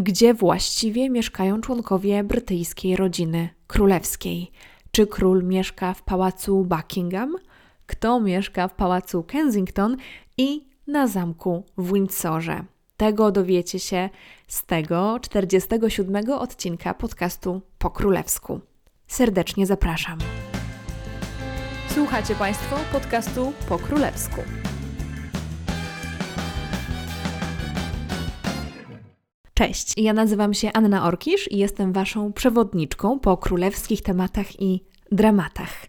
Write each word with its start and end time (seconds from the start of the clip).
Gdzie 0.00 0.34
właściwie 0.34 1.10
mieszkają 1.10 1.60
członkowie 1.60 2.24
brytyjskiej 2.24 2.96
rodziny 2.96 3.48
królewskiej? 3.66 4.50
Czy 4.90 5.06
król 5.06 5.44
mieszka 5.44 5.94
w 5.94 6.02
pałacu 6.02 6.64
Buckingham? 6.64 7.36
Kto 7.86 8.20
mieszka 8.20 8.68
w 8.68 8.74
pałacu 8.74 9.22
Kensington 9.22 9.96
i 10.36 10.66
na 10.86 11.06
zamku 11.06 11.64
w 11.78 11.92
Windsorze? 11.92 12.64
Tego 12.96 13.32
dowiecie 13.32 13.78
się 13.78 14.10
z 14.48 14.66
tego 14.66 15.18
47 15.20 16.30
odcinka 16.32 16.94
podcastu 16.94 17.60
po 17.78 17.90
królewsku. 17.90 18.60
Serdecznie 19.06 19.66
zapraszam. 19.66 20.18
Słuchacie 21.88 22.34
Państwo 22.34 22.76
podcastu 22.92 23.52
po 23.68 23.78
królewsku. 23.78 24.40
Cześć, 29.58 29.92
ja 29.96 30.12
nazywam 30.12 30.54
się 30.54 30.72
Anna 30.72 31.06
Orkisz 31.06 31.52
i 31.52 31.58
jestem 31.58 31.92
Waszą 31.92 32.32
przewodniczką 32.32 33.18
po 33.18 33.36
królewskich 33.36 34.02
tematach 34.02 34.60
i 34.62 34.84
dramatach. 35.12 35.86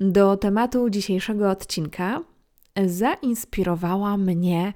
Do 0.00 0.36
tematu 0.36 0.90
dzisiejszego 0.90 1.50
odcinka 1.50 2.20
zainspirowała 2.86 4.16
mnie 4.16 4.72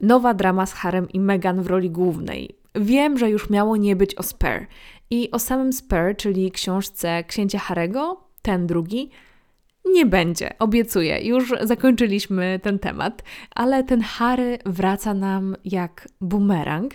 nowa 0.00 0.34
drama 0.34 0.66
z 0.66 0.72
Harem 0.72 1.08
i 1.08 1.20
Meghan 1.20 1.62
w 1.62 1.66
roli 1.66 1.90
głównej. 1.90 2.56
Wiem, 2.74 3.18
że 3.18 3.30
już 3.30 3.50
miało 3.50 3.76
nie 3.76 3.96
być 3.96 4.14
o 4.14 4.22
Spare 4.22 4.66
i 5.10 5.30
o 5.30 5.38
samym 5.38 5.72
Spare, 5.72 6.16
czyli 6.16 6.50
książce 6.50 7.24
księcia 7.24 7.58
Harego, 7.58 8.20
ten 8.42 8.66
drugi, 8.66 9.10
nie 9.92 10.06
będzie, 10.06 10.58
obiecuję. 10.58 11.20
Już 11.22 11.54
zakończyliśmy 11.62 12.60
ten 12.62 12.78
temat, 12.78 13.22
ale 13.54 13.84
ten 13.84 14.00
Harry 14.00 14.58
wraca 14.66 15.14
nam 15.14 15.56
jak 15.64 16.08
bumerang. 16.20 16.94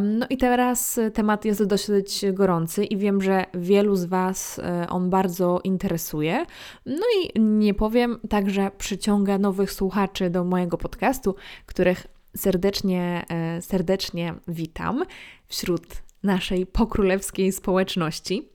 No 0.00 0.26
i 0.30 0.36
teraz 0.36 1.00
temat 1.14 1.44
jest 1.44 1.64
dosyć 1.64 2.24
gorący 2.32 2.84
i 2.84 2.96
wiem, 2.96 3.22
że 3.22 3.44
wielu 3.54 3.96
z 3.96 4.04
Was 4.04 4.58
e, 4.58 4.86
on 4.88 5.10
bardzo 5.10 5.60
interesuje. 5.64 6.46
No 6.86 7.02
i 7.18 7.40
nie 7.40 7.74
powiem, 7.74 8.18
także 8.28 8.70
przyciąga 8.78 9.38
nowych 9.38 9.72
słuchaczy 9.72 10.30
do 10.30 10.44
mojego 10.44 10.78
podcastu, 10.78 11.34
których 11.66 12.06
serdecznie, 12.36 13.24
e, 13.30 13.62
serdecznie 13.62 14.34
witam 14.48 15.04
wśród 15.48 15.82
naszej 16.22 16.66
pokrólewskiej 16.66 17.52
społeczności. 17.52 18.51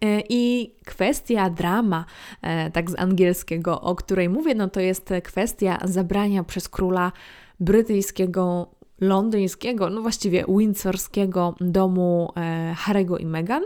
E, 0.00 0.22
I 0.28 0.74
kwestia 0.84 1.50
drama, 1.50 2.04
e, 2.42 2.70
tak 2.70 2.90
z 2.90 2.94
angielskiego, 2.98 3.80
o 3.80 3.94
której 3.94 4.28
mówię, 4.28 4.54
no 4.54 4.68
to 4.68 4.80
jest 4.80 5.10
kwestia 5.24 5.78
zabrania 5.84 6.44
przez 6.44 6.68
króla 6.68 7.12
brytyjskiego, 7.60 8.70
londyńskiego, 9.00 9.90
no 9.90 10.02
właściwie 10.02 10.44
windsorskiego 10.48 11.54
domu 11.60 12.32
e, 12.36 12.74
Harego 12.76 13.18
i 13.18 13.26
Meghan. 13.26 13.62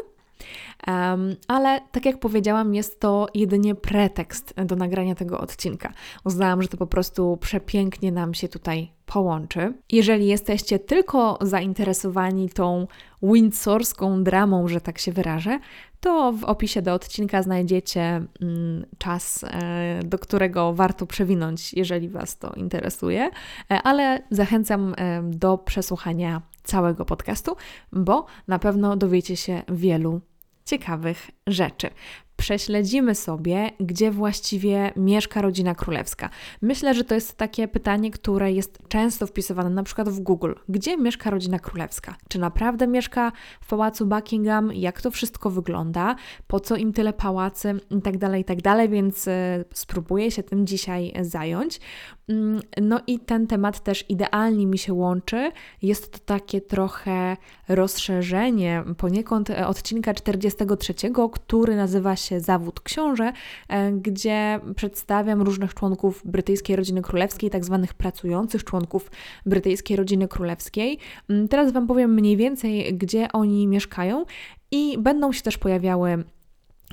Um, 0.86 1.36
ale 1.48 1.80
tak 1.92 2.06
jak 2.06 2.20
powiedziałam, 2.20 2.74
jest 2.74 3.00
to 3.00 3.26
jedynie 3.34 3.74
pretekst 3.74 4.54
do 4.64 4.76
nagrania 4.76 5.14
tego 5.14 5.40
odcinka. 5.40 5.92
Uznałam, 6.24 6.62
że 6.62 6.68
to 6.68 6.76
po 6.76 6.86
prostu 6.86 7.36
przepięknie 7.36 8.12
nam 8.12 8.34
się 8.34 8.48
tutaj 8.48 8.92
połączy. 9.06 9.74
Jeżeli 9.92 10.26
jesteście 10.26 10.78
tylko 10.78 11.38
zainteresowani 11.40 12.48
tą 12.48 12.86
windsorską 13.22 14.24
dramą, 14.24 14.68
że 14.68 14.80
tak 14.80 14.98
się 14.98 15.12
wyrażę, 15.12 15.58
to 16.00 16.32
w 16.32 16.44
opisie 16.44 16.82
do 16.82 16.94
odcinka 16.94 17.42
znajdziecie 17.42 18.00
mm, 18.00 18.86
czas, 18.98 19.44
e, 19.44 20.00
do 20.04 20.18
którego 20.18 20.74
warto 20.74 21.06
przewinąć, 21.06 21.74
jeżeli 21.74 22.08
Was 22.08 22.38
to 22.38 22.52
interesuje, 22.56 23.30
e, 23.70 23.82
ale 23.82 24.22
zachęcam 24.30 24.94
e, 24.96 25.22
do 25.22 25.58
przesłuchania 25.58 26.42
całego 26.62 27.04
podcastu, 27.04 27.56
bo 27.92 28.26
na 28.48 28.58
pewno 28.58 28.96
dowiecie 28.96 29.36
się 29.36 29.62
wielu 29.68 30.20
ciekawych 30.68 31.30
rzeczy 31.46 31.90
prześledzimy 32.38 33.14
sobie, 33.14 33.70
gdzie 33.80 34.10
właściwie 34.10 34.92
mieszka 34.96 35.42
rodzina 35.42 35.74
królewska. 35.74 36.30
Myślę, 36.62 36.94
że 36.94 37.04
to 37.04 37.14
jest 37.14 37.36
takie 37.36 37.68
pytanie, 37.68 38.10
które 38.10 38.52
jest 38.52 38.78
często 38.88 39.26
wpisywane 39.26 39.70
na 39.70 39.82
przykład 39.82 40.08
w 40.08 40.20
Google. 40.20 40.52
Gdzie 40.68 40.96
mieszka 40.96 41.30
rodzina 41.30 41.58
królewska? 41.58 42.16
Czy 42.28 42.38
naprawdę 42.38 42.86
mieszka 42.86 43.32
w 43.60 43.68
pałacu 43.68 44.06
Buckingham? 44.06 44.72
Jak 44.72 45.02
to 45.02 45.10
wszystko 45.10 45.50
wygląda? 45.50 46.16
Po 46.46 46.60
co 46.60 46.76
im 46.76 46.92
tyle 46.92 47.12
pałacy? 47.12 47.80
I 47.90 48.02
tak 48.02 48.18
dalej, 48.18 48.42
i 48.42 48.44
tak 48.44 48.62
dalej, 48.62 48.88
więc 48.88 49.28
e, 49.28 49.64
spróbuję 49.74 50.30
się 50.30 50.42
tym 50.42 50.66
dzisiaj 50.66 51.12
zająć. 51.20 51.80
Mm, 52.28 52.60
no 52.82 53.00
i 53.06 53.18
ten 53.18 53.46
temat 53.46 53.80
też 53.80 54.04
idealnie 54.08 54.66
mi 54.66 54.78
się 54.78 54.92
łączy. 54.92 55.52
Jest 55.82 56.12
to 56.12 56.18
takie 56.18 56.60
trochę 56.60 57.36
rozszerzenie 57.68 58.84
poniekąd 58.96 59.50
e, 59.50 59.66
odcinka 59.66 60.14
43, 60.14 60.94
który 61.32 61.76
nazywa 61.76 62.16
się 62.16 62.27
się 62.28 62.40
zawód 62.40 62.80
książę, 62.80 63.32
e, 63.68 63.92
gdzie 63.92 64.60
przedstawiam 64.76 65.42
różnych 65.42 65.74
członków 65.74 66.22
brytyjskiej 66.24 66.76
rodziny 66.76 67.02
królewskiej, 67.02 67.50
tak 67.50 67.64
zwanych 67.64 67.94
pracujących 67.94 68.64
członków 68.64 69.10
brytyjskiej 69.46 69.96
rodziny 69.96 70.28
królewskiej. 70.28 70.98
Mm, 71.28 71.48
teraz 71.48 71.72
Wam 71.72 71.86
powiem 71.86 72.14
mniej 72.14 72.36
więcej, 72.36 72.94
gdzie 72.94 73.28
oni 73.32 73.66
mieszkają 73.66 74.24
i 74.70 74.98
będą 74.98 75.32
się 75.32 75.42
też 75.42 75.58
pojawiały 75.58 76.24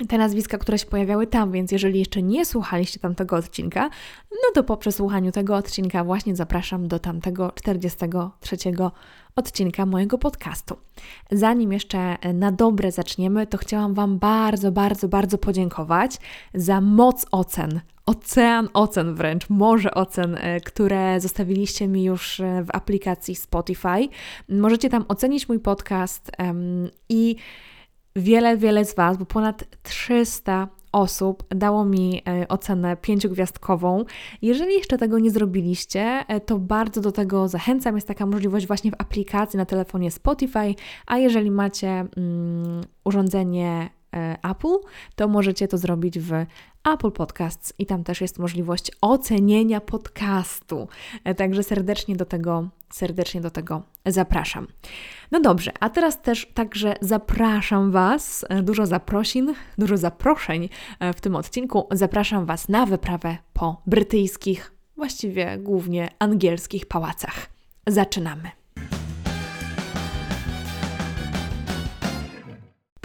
te 0.08 0.18
nazwiska, 0.18 0.58
które 0.58 0.78
się 0.78 0.86
pojawiały 0.86 1.26
tam, 1.26 1.52
więc 1.52 1.72
jeżeli 1.72 1.98
jeszcze 1.98 2.22
nie 2.22 2.46
słuchaliście 2.46 3.00
tamtego 3.00 3.36
odcinka, 3.36 3.90
no 4.30 4.52
to 4.54 4.64
po 4.64 4.76
przesłuchaniu 4.76 5.32
tego 5.32 5.56
odcinka 5.56 6.04
właśnie 6.04 6.36
zapraszam 6.36 6.88
do 6.88 6.98
tamtego 6.98 7.52
43 7.54 8.56
odcinka 9.36 9.86
mojego 9.86 10.18
podcastu. 10.18 10.76
Zanim 11.32 11.72
jeszcze 11.72 12.16
na 12.34 12.52
dobre 12.52 12.92
zaczniemy, 12.92 13.46
to 13.46 13.58
chciałam 13.58 13.94
Wam 13.94 14.18
bardzo, 14.18 14.72
bardzo, 14.72 15.08
bardzo 15.08 15.38
podziękować 15.38 16.16
za 16.54 16.80
moc 16.80 17.26
ocen. 17.30 17.80
Ocean 18.06 18.68
ocen 18.74 19.14
wręcz, 19.14 19.50
morze 19.50 19.94
ocen, 19.94 20.36
e, 20.40 20.60
które 20.60 21.20
zostawiliście 21.20 21.88
mi 21.88 22.04
już 22.04 22.40
e, 22.40 22.64
w 22.64 22.70
aplikacji 22.72 23.34
Spotify. 23.34 24.08
Możecie 24.48 24.88
tam 24.90 25.04
ocenić 25.08 25.48
mój 25.48 25.60
podcast 25.60 26.30
um, 26.38 26.90
i 27.08 27.36
wiele, 28.16 28.56
wiele 28.56 28.84
z 28.84 28.94
Was, 28.94 29.16
bo 29.16 29.26
ponad 29.26 29.64
300 29.82 30.68
osób 30.92 31.44
dało 31.54 31.84
mi 31.84 32.22
e, 32.28 32.48
ocenę 32.48 32.96
pięciogwiazdkową. 32.96 34.04
Jeżeli 34.42 34.74
jeszcze 34.74 34.98
tego 34.98 35.18
nie 35.18 35.30
zrobiliście, 35.30 36.24
e, 36.28 36.40
to 36.40 36.58
bardzo 36.58 37.00
do 37.00 37.12
tego 37.12 37.48
zachęcam. 37.48 37.94
Jest 37.94 38.08
taka 38.08 38.26
możliwość 38.26 38.66
właśnie 38.66 38.90
w 38.90 38.94
aplikacji 38.98 39.56
na 39.56 39.64
telefonie 39.64 40.10
Spotify, 40.10 40.74
a 41.06 41.18
jeżeli 41.18 41.50
macie 41.50 41.88
mm, 41.88 42.80
urządzenie 43.04 43.90
Apple, 44.42 44.88
to 45.16 45.28
możecie 45.28 45.68
to 45.68 45.78
zrobić 45.78 46.18
w 46.18 46.32
Apple 46.94 47.10
Podcasts 47.10 47.72
i 47.78 47.86
tam 47.86 48.04
też 48.04 48.20
jest 48.20 48.38
możliwość 48.38 48.90
ocenienia 49.00 49.80
podcastu. 49.80 50.88
Także 51.36 51.62
serdecznie 51.62 52.16
do 52.16 52.24
tego, 52.24 52.68
serdecznie 52.90 53.40
do 53.40 53.50
tego 53.50 53.82
zapraszam. 54.06 54.66
No 55.30 55.40
dobrze, 55.40 55.72
a 55.80 55.90
teraz 55.90 56.22
też 56.22 56.50
także 56.54 56.94
zapraszam 57.00 57.90
Was, 57.90 58.44
e, 58.48 58.62
dużo 58.62 58.86
zaprosin, 58.86 59.54
dużo 59.78 59.96
zaproszeń 59.96 60.68
e, 61.00 61.12
w 61.12 61.20
tym 61.20 61.36
odcinku. 61.36 61.86
Zapraszam 61.90 62.46
Was 62.46 62.68
na 62.68 62.86
wyprawę 62.86 63.36
po 63.52 63.82
brytyjskich, 63.86 64.72
właściwie 64.96 65.58
głównie 65.58 66.08
angielskich 66.18 66.86
pałacach. 66.86 67.46
Zaczynamy. 67.86 68.65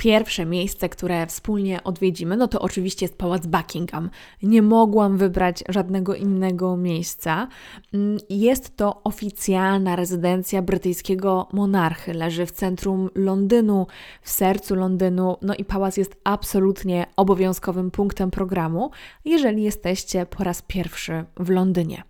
Pierwsze 0.01 0.45
miejsce, 0.45 0.89
które 0.89 1.27
wspólnie 1.27 1.83
odwiedzimy, 1.83 2.37
no 2.37 2.47
to 2.47 2.61
oczywiście 2.61 3.05
jest 3.05 3.17
Pałac 3.17 3.47
Buckingham. 3.47 4.09
Nie 4.43 4.61
mogłam 4.61 5.17
wybrać 5.17 5.63
żadnego 5.69 6.15
innego 6.15 6.77
miejsca. 6.77 7.47
Mm, 7.93 8.17
jest 8.29 8.77
to 8.77 9.03
oficjalna 9.03 9.95
rezydencja 9.95 10.61
brytyjskiego 10.61 11.47
monarchy. 11.53 12.13
Leży 12.13 12.45
w 12.45 12.51
centrum 12.51 13.09
Londynu, 13.15 13.87
w 14.21 14.29
sercu 14.29 14.75
Londynu, 14.75 15.37
no 15.41 15.55
i 15.55 15.65
pałac 15.65 15.97
jest 15.97 16.15
absolutnie 16.23 17.05
obowiązkowym 17.15 17.91
punktem 17.91 18.31
programu, 18.31 18.91
jeżeli 19.25 19.63
jesteście 19.63 20.25
po 20.25 20.43
raz 20.43 20.61
pierwszy 20.61 21.25
w 21.37 21.49
Londynie. 21.49 22.03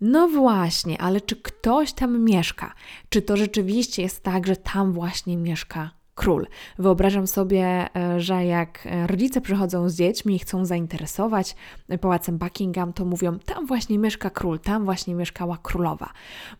No 0.00 0.28
właśnie, 0.28 1.00
ale 1.00 1.20
czy 1.20 1.36
ktoś 1.36 1.92
tam 1.92 2.24
mieszka? 2.24 2.74
Czy 3.08 3.22
to 3.22 3.36
rzeczywiście 3.36 4.02
jest 4.02 4.22
tak, 4.22 4.46
że 4.46 4.56
tam 4.56 4.92
właśnie 4.92 5.36
mieszka 5.36 5.97
król. 6.18 6.46
Wyobrażam 6.78 7.26
sobie, 7.26 7.88
e, 7.96 8.20
że 8.20 8.44
jak 8.44 8.86
e, 8.86 9.06
rodzice 9.06 9.40
przychodzą 9.40 9.88
z 9.88 9.94
dziećmi 9.94 10.34
i 10.34 10.38
chcą 10.38 10.64
zainteresować 10.64 11.56
pałacem 12.00 12.38
Buckingham, 12.38 12.92
to 12.92 13.04
mówią: 13.04 13.38
tam 13.38 13.66
właśnie 13.66 13.98
mieszka 13.98 14.30
król, 14.30 14.58
tam 14.58 14.84
właśnie 14.84 15.14
mieszkała 15.14 15.58
królowa. 15.62 16.10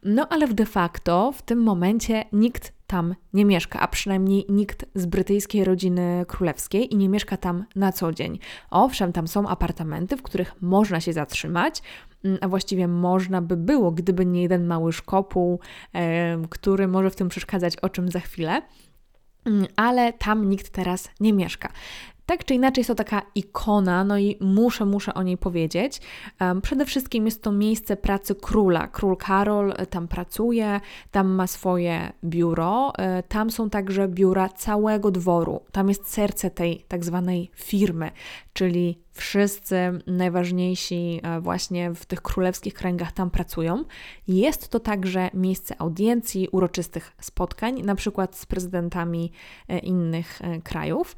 No 0.04 0.28
ale 0.28 0.48
de 0.48 0.66
facto 0.66 1.32
w 1.32 1.42
tym 1.42 1.62
momencie 1.62 2.24
nikt 2.32 2.72
tam 2.86 3.14
nie 3.32 3.44
mieszka, 3.44 3.80
a 3.80 3.88
przynajmniej 3.88 4.46
nikt 4.48 4.86
z 4.94 5.06
brytyjskiej 5.06 5.64
rodziny 5.64 6.24
królewskiej 6.28 6.94
i 6.94 6.96
nie 6.96 7.08
mieszka 7.08 7.36
tam 7.36 7.64
na 7.76 7.92
co 7.92 8.12
dzień. 8.12 8.38
Owszem, 8.70 9.12
tam 9.12 9.28
są 9.28 9.48
apartamenty, 9.48 10.16
w 10.16 10.22
których 10.22 10.62
można 10.62 11.00
się 11.00 11.12
zatrzymać, 11.12 11.82
mm, 12.24 12.38
a 12.40 12.48
właściwie 12.48 12.88
można 12.88 13.42
by 13.42 13.56
było, 13.56 13.92
gdyby 13.92 14.26
nie 14.26 14.42
jeden 14.42 14.66
mały 14.66 14.92
szkopuł, 14.92 15.60
który 16.50 16.88
może 16.88 17.10
w 17.10 17.16
tym 17.16 17.28
przeszkadzać, 17.28 17.76
o 17.76 17.88
czym 17.88 18.10
za 18.10 18.20
chwilę 18.20 18.62
ale 19.76 20.12
tam 20.12 20.48
nikt 20.48 20.70
teraz 20.70 21.10
nie 21.20 21.32
mieszka. 21.32 21.72
Tak 22.28 22.44
czy 22.44 22.54
inaczej 22.54 22.80
jest 22.80 22.88
to 22.88 22.94
taka 22.94 23.22
ikona, 23.34 24.04
no 24.04 24.18
i 24.18 24.36
muszę, 24.40 24.84
muszę 24.84 25.14
o 25.14 25.22
niej 25.22 25.38
powiedzieć. 25.38 26.00
Przede 26.62 26.84
wszystkim 26.84 27.26
jest 27.26 27.42
to 27.42 27.52
miejsce 27.52 27.96
pracy 27.96 28.34
króla. 28.34 28.88
Król 28.88 29.16
Karol 29.16 29.74
e, 29.76 29.86
tam 29.86 30.08
pracuje, 30.08 30.80
tam 31.10 31.28
ma 31.28 31.46
swoje 31.46 32.12
biuro, 32.24 32.92
e, 32.98 33.22
tam 33.22 33.50
są 33.50 33.70
także 33.70 34.08
biura 34.08 34.48
całego 34.48 35.10
dworu. 35.10 35.60
Tam 35.72 35.88
jest 35.88 36.08
serce 36.08 36.50
tej 36.50 36.84
tak 36.88 37.04
zwanej 37.04 37.50
firmy, 37.54 38.10
czyli 38.52 38.98
wszyscy 39.18 39.76
najważniejsi 40.06 41.20
e, 41.22 41.40
właśnie 41.40 41.94
w 41.94 42.06
tych 42.06 42.22
królewskich 42.22 42.74
kręgach 42.74 43.12
tam 43.12 43.30
pracują. 43.30 43.84
Jest 44.28 44.68
to 44.68 44.80
także 44.80 45.30
miejsce 45.34 45.80
audiencji, 45.80 46.48
uroczystych 46.52 47.12
spotkań, 47.20 47.82
na 47.82 47.94
przykład 47.94 48.36
z 48.36 48.46
prezydentami 48.46 49.32
e, 49.68 49.78
innych 49.78 50.42
e, 50.42 50.60
krajów. 50.60 51.16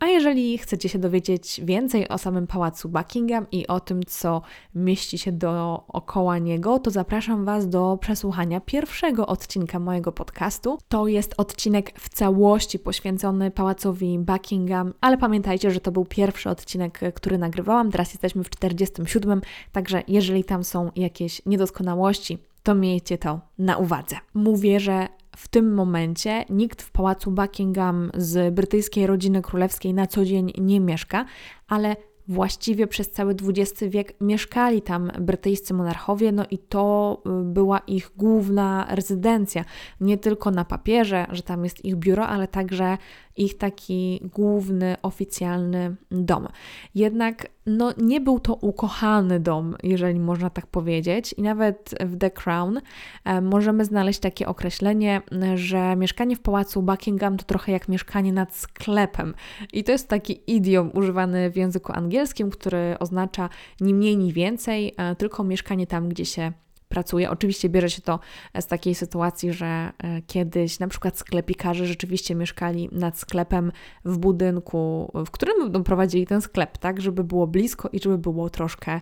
A 0.00 0.06
jeżeli 0.06 0.58
chcecie 0.58 0.88
się 0.88 0.98
dowiedzieć 0.98 1.60
więcej 1.64 2.08
o 2.08 2.18
samym 2.18 2.46
pałacu 2.46 2.88
Buckingham 2.88 3.46
i 3.52 3.66
o 3.66 3.80
tym, 3.80 4.02
co 4.04 4.42
mieści 4.74 5.18
się 5.18 5.32
dookoła 5.32 6.38
niego, 6.38 6.78
to 6.78 6.90
zapraszam 6.90 7.44
Was 7.44 7.68
do 7.68 7.98
przesłuchania 8.00 8.60
pierwszego 8.60 9.26
odcinka 9.26 9.78
mojego 9.78 10.12
podcastu. 10.12 10.78
To 10.88 11.06
jest 11.06 11.34
odcinek 11.36 11.92
w 11.98 12.08
całości 12.08 12.78
poświęcony 12.78 13.50
pałacowi 13.50 14.18
Buckingham, 14.18 14.94
ale 15.00 15.18
pamiętajcie, 15.18 15.70
że 15.70 15.80
to 15.80 15.92
był 15.92 16.04
pierwszy 16.04 16.50
odcinek, 16.50 17.00
który 17.12 17.38
nagrywałam. 17.38 17.90
Teraz 17.90 18.12
jesteśmy 18.12 18.44
w 18.44 18.50
47, 18.50 19.40
także 19.72 20.02
jeżeli 20.08 20.44
tam 20.44 20.64
są 20.64 20.90
jakieś 20.96 21.46
niedoskonałości, 21.46 22.38
to 22.62 22.74
miejcie 22.74 23.18
to 23.18 23.40
na 23.58 23.76
uwadze. 23.76 24.16
Mówię, 24.34 24.80
że 24.80 25.08
w 25.36 25.48
tym 25.48 25.74
momencie 25.74 26.44
nikt 26.50 26.82
w 26.82 26.90
pałacu 26.90 27.30
Buckingham 27.30 28.10
z 28.14 28.54
brytyjskiej 28.54 29.06
rodziny 29.06 29.42
królewskiej 29.42 29.94
na 29.94 30.06
co 30.06 30.24
dzień 30.24 30.52
nie 30.58 30.80
mieszka, 30.80 31.24
ale 31.68 31.96
właściwie 32.28 32.86
przez 32.86 33.10
cały 33.10 33.34
XX 33.48 33.82
wiek 33.88 34.20
mieszkali 34.20 34.82
tam 34.82 35.10
brytyjscy 35.20 35.74
monarchowie, 35.74 36.32
no 36.32 36.44
i 36.50 36.58
to 36.58 37.22
y, 37.26 37.44
była 37.44 37.78
ich 37.78 38.10
główna 38.16 38.86
rezydencja. 38.90 39.64
Nie 40.00 40.18
tylko 40.18 40.50
na 40.50 40.64
papierze, 40.64 41.26
że 41.30 41.42
tam 41.42 41.64
jest 41.64 41.84
ich 41.84 41.96
biuro, 41.96 42.26
ale 42.26 42.48
także 42.48 42.98
ich 43.36 43.58
taki 43.58 44.20
główny, 44.34 44.96
oficjalny 45.02 45.96
dom. 46.10 46.48
Jednak 46.94 47.46
no, 47.66 47.92
nie 47.98 48.20
był 48.20 48.40
to 48.40 48.54
ukochany 48.54 49.40
dom, 49.40 49.76
jeżeli 49.82 50.20
można 50.20 50.50
tak 50.50 50.66
powiedzieć, 50.66 51.34
i 51.38 51.42
nawet 51.42 51.94
w 52.00 52.18
The 52.18 52.30
Crown 52.30 52.80
e, 53.24 53.40
możemy 53.40 53.84
znaleźć 53.84 54.20
takie 54.20 54.46
określenie, 54.46 55.22
że 55.54 55.96
mieszkanie 55.96 56.36
w 56.36 56.40
pałacu 56.40 56.82
Buckingham 56.82 57.36
to 57.36 57.44
trochę 57.44 57.72
jak 57.72 57.88
mieszkanie 57.88 58.32
nad 58.32 58.54
sklepem. 58.56 59.34
I 59.72 59.84
to 59.84 59.92
jest 59.92 60.08
taki 60.08 60.40
idiom 60.46 60.90
używany 60.94 61.50
w 61.50 61.56
języku 61.56 61.92
angielskim, 61.92 62.50
który 62.50 62.96
oznacza 63.00 63.48
ni 63.80 63.94
mniej, 63.94 64.16
ni 64.16 64.32
więcej, 64.32 64.94
e, 64.96 65.16
tylko 65.16 65.44
mieszkanie 65.44 65.86
tam, 65.86 66.08
gdzie 66.08 66.24
się 66.24 66.52
pracuje. 66.92 67.30
Oczywiście 67.30 67.68
bierze 67.68 67.90
się 67.90 68.02
to 68.02 68.20
z 68.60 68.66
takiej 68.66 68.94
sytuacji, 68.94 69.52
że 69.52 69.66
e, 69.66 70.22
kiedyś 70.26 70.78
na 70.78 70.88
przykład 70.88 71.18
sklepikarze 71.18 71.86
rzeczywiście 71.86 72.34
mieszkali 72.34 72.88
nad 72.92 73.18
sklepem 73.18 73.72
w 74.04 74.18
budynku, 74.18 75.12
w 75.26 75.30
którym 75.30 75.84
prowadzili 75.84 76.26
ten 76.26 76.40
sklep, 76.40 76.78
tak, 76.78 77.00
żeby 77.00 77.24
było 77.24 77.46
blisko 77.46 77.88
i 77.92 78.00
żeby 78.00 78.18
było 78.18 78.50
troszkę 78.50 78.92
e, 78.92 79.00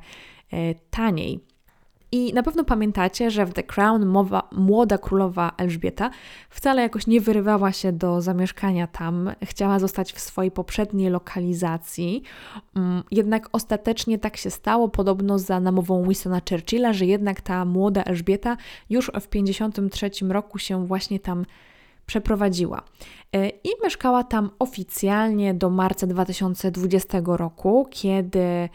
taniej. 0.90 1.49
I 2.12 2.34
na 2.34 2.42
pewno 2.42 2.64
pamiętacie, 2.64 3.30
że 3.30 3.46
w 3.46 3.52
The 3.52 3.62
Crown 3.62 4.06
mowa, 4.06 4.48
młoda 4.52 4.98
królowa 4.98 5.52
Elżbieta 5.56 6.10
wcale 6.50 6.82
jakoś 6.82 7.06
nie 7.06 7.20
wyrywała 7.20 7.72
się 7.72 7.92
do 7.92 8.20
zamieszkania 8.22 8.86
tam, 8.86 9.30
chciała 9.42 9.78
zostać 9.78 10.12
w 10.12 10.20
swojej 10.20 10.50
poprzedniej 10.50 11.10
lokalizacji. 11.10 12.22
Mm, 12.76 13.02
jednak 13.10 13.48
ostatecznie 13.52 14.18
tak 14.18 14.36
się 14.36 14.50
stało, 14.50 14.88
podobno 14.88 15.38
za 15.38 15.60
namową 15.60 16.02
Winstona 16.02 16.40
Churchilla, 16.50 16.92
że 16.92 17.06
jednak 17.06 17.40
ta 17.40 17.64
młoda 17.64 18.02
Elżbieta 18.02 18.56
już 18.90 19.06
w 19.06 19.26
1953 19.26 20.10
roku 20.28 20.58
się 20.58 20.86
właśnie 20.86 21.20
tam 21.20 21.44
przeprowadziła. 22.06 22.82
E, 23.32 23.48
I 23.48 23.68
mieszkała 23.84 24.24
tam 24.24 24.50
oficjalnie 24.58 25.54
do 25.54 25.70
marca 25.70 26.06
2020 26.06 27.20
roku, 27.24 27.86
kiedy 27.90 28.68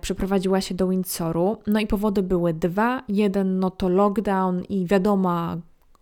przeprowadziła 0.00 0.60
się 0.60 0.74
do 0.74 0.88
Windsoru. 0.88 1.56
No 1.66 1.80
i 1.80 1.86
powody 1.86 2.22
były 2.22 2.54
dwa. 2.54 3.02
Jeden 3.08 3.58
no 3.58 3.70
to 3.70 3.88
lockdown 3.88 4.62
i 4.68 4.86
wiadoma 4.86 5.56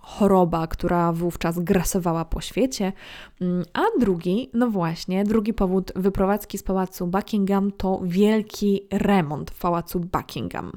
choroba, 0.05 0.67
która 0.67 1.13
wówczas 1.13 1.59
grasowała 1.59 2.25
po 2.25 2.41
świecie, 2.41 2.93
mm, 3.41 3.65
a 3.73 3.83
drugi, 4.01 4.51
no 4.55 4.71
właśnie, 4.71 5.25
drugi 5.25 5.55
powód 5.55 5.93
wyprowadzki 5.97 6.59
z 6.59 6.63
pałacu 6.63 7.07
Buckingham 7.07 7.73
to 7.73 8.01
wielki 8.03 8.81
remont 8.93 9.51
w 9.51 9.61
pałacu 9.61 10.01
Buckingham. 10.01 10.73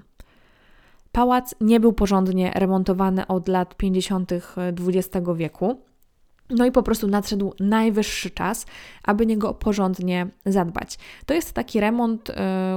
Pałac 1.11 1.55
nie 1.61 1.79
był 1.79 1.93
porządnie 1.93 2.51
remontowany 2.55 3.27
od 3.27 3.47
lat 3.47 3.75
50. 3.75 4.31
XX 4.87 5.27
wieku. 5.35 5.81
No 6.49 6.65
i 6.65 6.71
po 6.71 6.83
prostu 6.83 7.07
nadszedł 7.07 7.53
najwyższy 7.59 8.29
czas, 8.29 8.65
aby 9.03 9.25
niego 9.25 9.53
porządnie 9.53 10.27
zadbać. 10.45 10.97
To 11.25 11.33
jest 11.33 11.53
taki 11.53 11.79
remont, 11.79 12.29
y, 12.29 12.33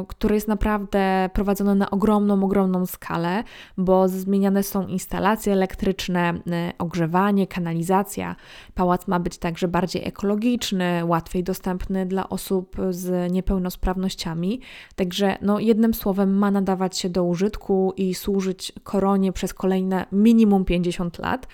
który 0.08 0.34
jest 0.34 0.48
naprawdę 0.48 1.30
prowadzony 1.32 1.74
na 1.74 1.90
ogromną, 1.90 2.44
ogromną 2.44 2.86
skalę, 2.86 3.44
bo 3.76 4.08
zmieniane 4.08 4.62
są 4.62 4.86
instalacje 4.86 5.52
elektryczne, 5.52 6.34
y, 6.34 6.78
ogrzewanie, 6.78 7.46
kanalizacja. 7.46 8.36
Pałac 8.74 9.08
ma 9.08 9.20
być 9.20 9.38
także 9.38 9.68
bardziej 9.68 10.08
ekologiczny, 10.08 11.02
łatwiej 11.04 11.44
dostępny 11.44 12.06
dla 12.06 12.28
osób 12.28 12.76
z 12.90 13.32
niepełnosprawnościami. 13.32 14.60
Także 14.96 15.36
no, 15.42 15.58
jednym 15.58 15.94
słowem 15.94 16.38
ma 16.38 16.50
nadawać 16.50 16.98
się 16.98 17.08
do 17.08 17.24
użytku 17.24 17.92
i 17.96 18.14
służyć 18.14 18.72
koronie 18.82 19.32
przez 19.32 19.54
kolejne 19.54 20.06
minimum 20.12 20.64
50 20.64 21.18
lat. 21.18 21.46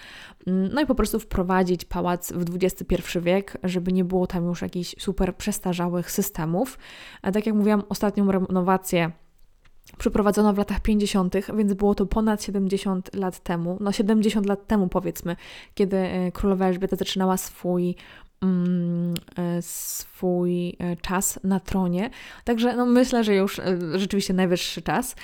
No 0.47 0.81
i 0.81 0.87
po 0.87 0.95
prostu 0.95 1.19
wprowadzić 1.19 1.85
pałac 1.85 2.33
w 2.33 2.55
XXI 2.55 3.19
wiek, 3.21 3.57
żeby 3.63 3.93
nie 3.93 4.05
było 4.05 4.27
tam 4.27 4.45
już 4.45 4.63
jakichś 4.63 4.95
super 4.99 5.37
przestarzałych 5.37 6.11
systemów. 6.11 6.79
A 7.23 7.33
tak 7.33 7.47
jak 7.47 7.55
mówiłam, 7.55 7.83
ostatnią 7.89 8.33
renowację 8.33 9.11
przeprowadzono 9.99 10.53
w 10.53 10.59
latach 10.59 10.81
50., 10.81 11.35
więc 11.55 11.75
było 11.75 11.95
to 11.95 12.07
ponad 12.07 12.43
70 12.43 13.15
lat 13.15 13.43
temu, 13.43 13.79
no 13.81 13.93
70 13.93 14.47
lat 14.47 14.67
temu 14.67 14.89
powiedzmy, 14.89 15.37
kiedy 15.75 15.97
e, 15.97 16.33
królowa 16.33 16.67
Elżbieta 16.67 16.97
zaczynała 16.97 17.37
swój 17.37 17.97
swój 19.61 20.69
e, 20.69 20.75
czas 20.97 21.41
na 21.45 21.61
tronie. 21.61 22.11
Także 22.45 22.77
no, 22.77 22.87
myślę, 22.87 23.25
że 23.25 23.35
już 23.35 23.61
rzeczywiście 23.95 24.35
najwyższy 24.35 24.83
czas. 24.83 25.17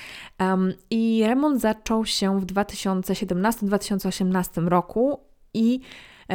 I 0.90 1.22
remont 1.26 1.60
zaczął 1.60 2.06
się 2.06 2.40
w 2.40 2.46
2017-2018 2.46 4.68
roku 4.68 5.20
i 5.54 5.80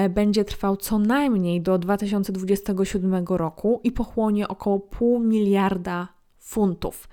będzie 0.10 0.46
trwał 0.46 0.78
co 0.78 1.00
najmniej 1.00 1.62
do 1.62 1.78
2027 1.78 3.26
roku 3.30 3.82
i 3.84 3.92
pochłonie 3.92 4.48
około 4.48 4.80
pół 4.80 5.20
miliarda 5.20 6.08
funtów. 6.40 7.08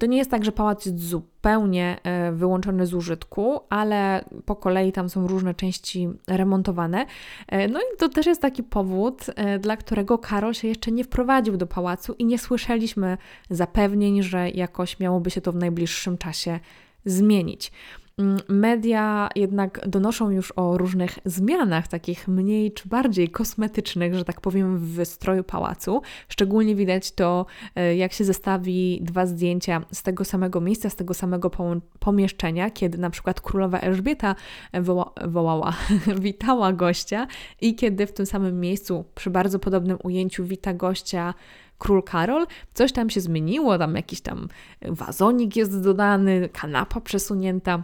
To 0.00 0.06
nie 0.06 0.18
jest 0.18 0.30
tak, 0.30 0.44
że 0.44 0.52
pałac 0.52 0.86
jest 0.86 1.08
zupełnie 1.08 1.98
e, 2.02 2.32
wyłączony 2.32 2.86
z 2.86 2.94
użytku, 2.94 3.60
ale 3.68 4.24
po 4.44 4.56
kolei 4.56 4.92
tam 4.92 5.08
są 5.08 5.26
różne 5.26 5.54
części 5.54 6.08
remontowane. 6.26 7.06
E, 7.48 7.68
no 7.68 7.80
i 7.80 7.96
to 7.98 8.08
też 8.08 8.26
jest 8.26 8.42
taki 8.42 8.62
powód, 8.62 9.26
e, 9.36 9.58
dla 9.58 9.76
którego 9.76 10.18
Karol 10.18 10.54
się 10.54 10.68
jeszcze 10.68 10.92
nie 10.92 11.04
wprowadził 11.04 11.56
do 11.56 11.66
pałacu 11.66 12.14
i 12.18 12.24
nie 12.24 12.38
słyszeliśmy 12.38 13.18
zapewnień, 13.50 14.22
że 14.22 14.50
jakoś 14.50 15.00
miałoby 15.00 15.30
się 15.30 15.40
to 15.40 15.52
w 15.52 15.56
najbliższym 15.56 16.18
czasie 16.18 16.60
zmienić. 17.04 17.72
Mm, 18.20 18.38
media 18.48 19.28
jednak 19.34 19.88
donoszą 19.88 20.30
już 20.30 20.52
o 20.56 20.78
różnych 20.78 21.18
zmianach, 21.24 21.88
takich 21.88 22.28
mniej 22.28 22.72
czy 22.72 22.88
bardziej 22.88 23.28
kosmetycznych, 23.28 24.14
że 24.14 24.24
tak 24.24 24.40
powiem, 24.40 24.78
w 24.78 24.82
wystroju 24.82 25.44
pałacu. 25.44 26.02
Szczególnie 26.28 26.74
widać 26.74 27.12
to, 27.12 27.46
e, 27.74 27.96
jak 27.96 28.12
się 28.12 28.24
zestawi 28.24 28.98
dwa 29.02 29.26
zdjęcia 29.26 29.82
z 29.92 30.02
tego 30.02 30.24
samego 30.24 30.60
miejsca, 30.60 30.90
z 30.90 30.96
tego 30.96 31.14
samego 31.14 31.50
pomieszczenia, 31.98 32.70
kiedy 32.70 32.98
na 32.98 33.10
przykład 33.10 33.40
królowa 33.40 33.78
Elżbieta 33.78 34.34
woła, 34.72 35.12
wołała, 35.26 35.76
witała 36.26 36.72
gościa 36.72 37.26
i 37.60 37.74
kiedy 37.74 38.06
w 38.06 38.12
tym 38.12 38.26
samym 38.26 38.60
miejscu, 38.60 39.04
przy 39.14 39.30
bardzo 39.30 39.58
podobnym 39.58 39.98
ujęciu, 40.04 40.44
wita 40.44 40.74
gościa 40.74 41.34
król 41.78 42.02
Karol, 42.02 42.46
coś 42.74 42.92
tam 42.92 43.10
się 43.10 43.20
zmieniło, 43.20 43.78
tam 43.78 43.96
jakiś 43.96 44.20
tam 44.20 44.48
wazonik 44.82 45.56
jest 45.56 45.82
dodany, 45.82 46.48
kanapa 46.52 47.00
przesunięta. 47.00 47.82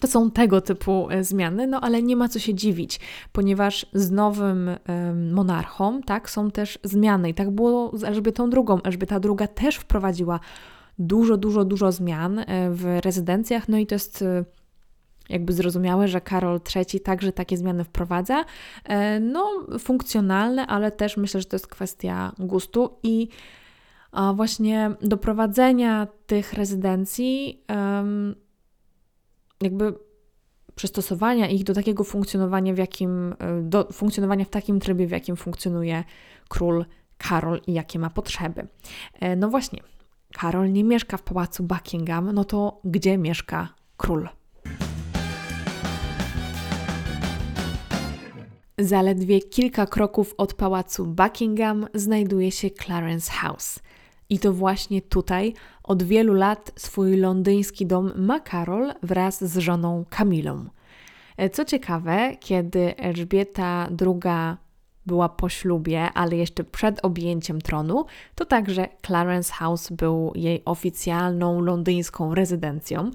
To 0.00 0.06
są 0.06 0.30
tego 0.30 0.60
typu 0.60 1.08
e, 1.10 1.24
zmiany, 1.24 1.66
no 1.66 1.80
ale 1.80 2.02
nie 2.02 2.16
ma 2.16 2.28
co 2.28 2.38
się 2.38 2.54
dziwić, 2.54 3.00
ponieważ 3.32 3.86
z 3.94 4.10
nowym 4.10 4.70
monarchą, 5.32 6.02
tak, 6.02 6.30
są 6.30 6.50
też 6.50 6.78
zmiany. 6.84 7.28
I 7.28 7.34
tak 7.34 7.50
było 7.50 7.98
z 7.98 8.04
Elżbietą 8.04 8.50
II. 8.52 8.80
Elżbieta 8.84 9.20
II 9.24 9.48
też 9.54 9.76
wprowadziła 9.76 10.40
dużo, 11.00 11.36
dużo, 11.36 11.64
dużo 11.64 11.92
zmian 11.92 12.38
e, 12.38 12.44
w 12.70 12.98
rezydencjach, 13.04 13.68
no 13.68 13.78
i 13.78 13.86
to 13.86 13.94
jest 13.94 14.22
e, 14.22 14.44
jakby 15.28 15.52
zrozumiałe, 15.52 16.08
że 16.08 16.20
Karol 16.20 16.60
III 16.76 17.00
także 17.00 17.32
takie 17.32 17.56
zmiany 17.56 17.84
wprowadza. 17.84 18.44
No, 19.20 19.66
funkcjonalne, 19.78 20.66
ale 20.66 20.92
też 20.92 21.16
myślę, 21.16 21.40
że 21.40 21.46
to 21.46 21.56
jest 21.56 21.66
kwestia 21.66 22.32
gustu 22.38 22.90
i 23.02 23.28
właśnie 24.34 24.90
doprowadzenia 25.02 26.06
tych 26.26 26.52
rezydencji, 26.52 27.62
jakby 29.62 29.94
przystosowania 30.74 31.48
ich 31.48 31.64
do 31.64 31.74
takiego 31.74 32.04
funkcjonowania, 32.04 32.74
w 32.74 32.78
jakim, 32.78 33.34
do 33.62 33.88
funkcjonowania 33.92 34.44
w 34.44 34.48
takim 34.48 34.80
trybie, 34.80 35.06
w 35.06 35.10
jakim 35.10 35.36
funkcjonuje 35.36 36.04
król 36.48 36.84
Karol 37.18 37.60
i 37.66 37.72
jakie 37.72 37.98
ma 37.98 38.10
potrzeby. 38.10 38.66
No 39.36 39.48
właśnie, 39.48 39.80
Karol 40.32 40.72
nie 40.72 40.84
mieszka 40.84 41.16
w 41.16 41.22
pałacu 41.22 41.62
Buckingham, 41.62 42.32
no 42.32 42.44
to 42.44 42.80
gdzie 42.84 43.18
mieszka 43.18 43.68
król? 43.96 44.28
Zaledwie 48.78 49.40
kilka 49.40 49.86
kroków 49.86 50.34
od 50.38 50.54
pałacu 50.54 51.06
Buckingham 51.06 51.86
znajduje 51.94 52.50
się 52.50 52.70
Clarence 52.70 53.32
House. 53.32 53.80
I 54.30 54.38
to 54.38 54.52
właśnie 54.52 55.02
tutaj 55.02 55.54
od 55.82 56.02
wielu 56.02 56.34
lat 56.34 56.72
swój 56.76 57.16
londyński 57.16 57.86
dom 57.86 58.12
ma 58.16 58.40
Karol 58.40 58.92
wraz 59.02 59.44
z 59.44 59.58
żoną 59.58 60.04
Kamilą. 60.10 60.64
Co 61.52 61.64
ciekawe, 61.64 62.36
kiedy 62.40 62.96
Elżbieta 62.96 63.88
II 64.00 64.56
była 65.06 65.28
po 65.28 65.48
ślubie, 65.48 66.12
ale 66.14 66.36
jeszcze 66.36 66.64
przed 66.64 67.04
objęciem 67.04 67.60
tronu, 67.60 68.04
to 68.34 68.44
także 68.44 68.88
Clarence 69.06 69.52
House 69.52 69.90
był 69.90 70.32
jej 70.34 70.62
oficjalną 70.64 71.60
londyńską 71.60 72.34
rezydencją. 72.34 73.10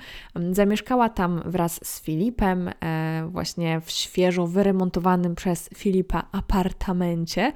Zamieszkała 0.51 1.10
tam 1.10 1.41
wraz 1.45 1.79
z 1.84 2.01
Filipem, 2.01 2.69
e, 2.84 3.27
właśnie 3.31 3.81
w 3.81 3.91
świeżo 3.91 4.48
wyremontowanym 4.48 5.36
przez 5.36 5.69
Filipa 5.75 6.24
apartamencie, 6.31 7.53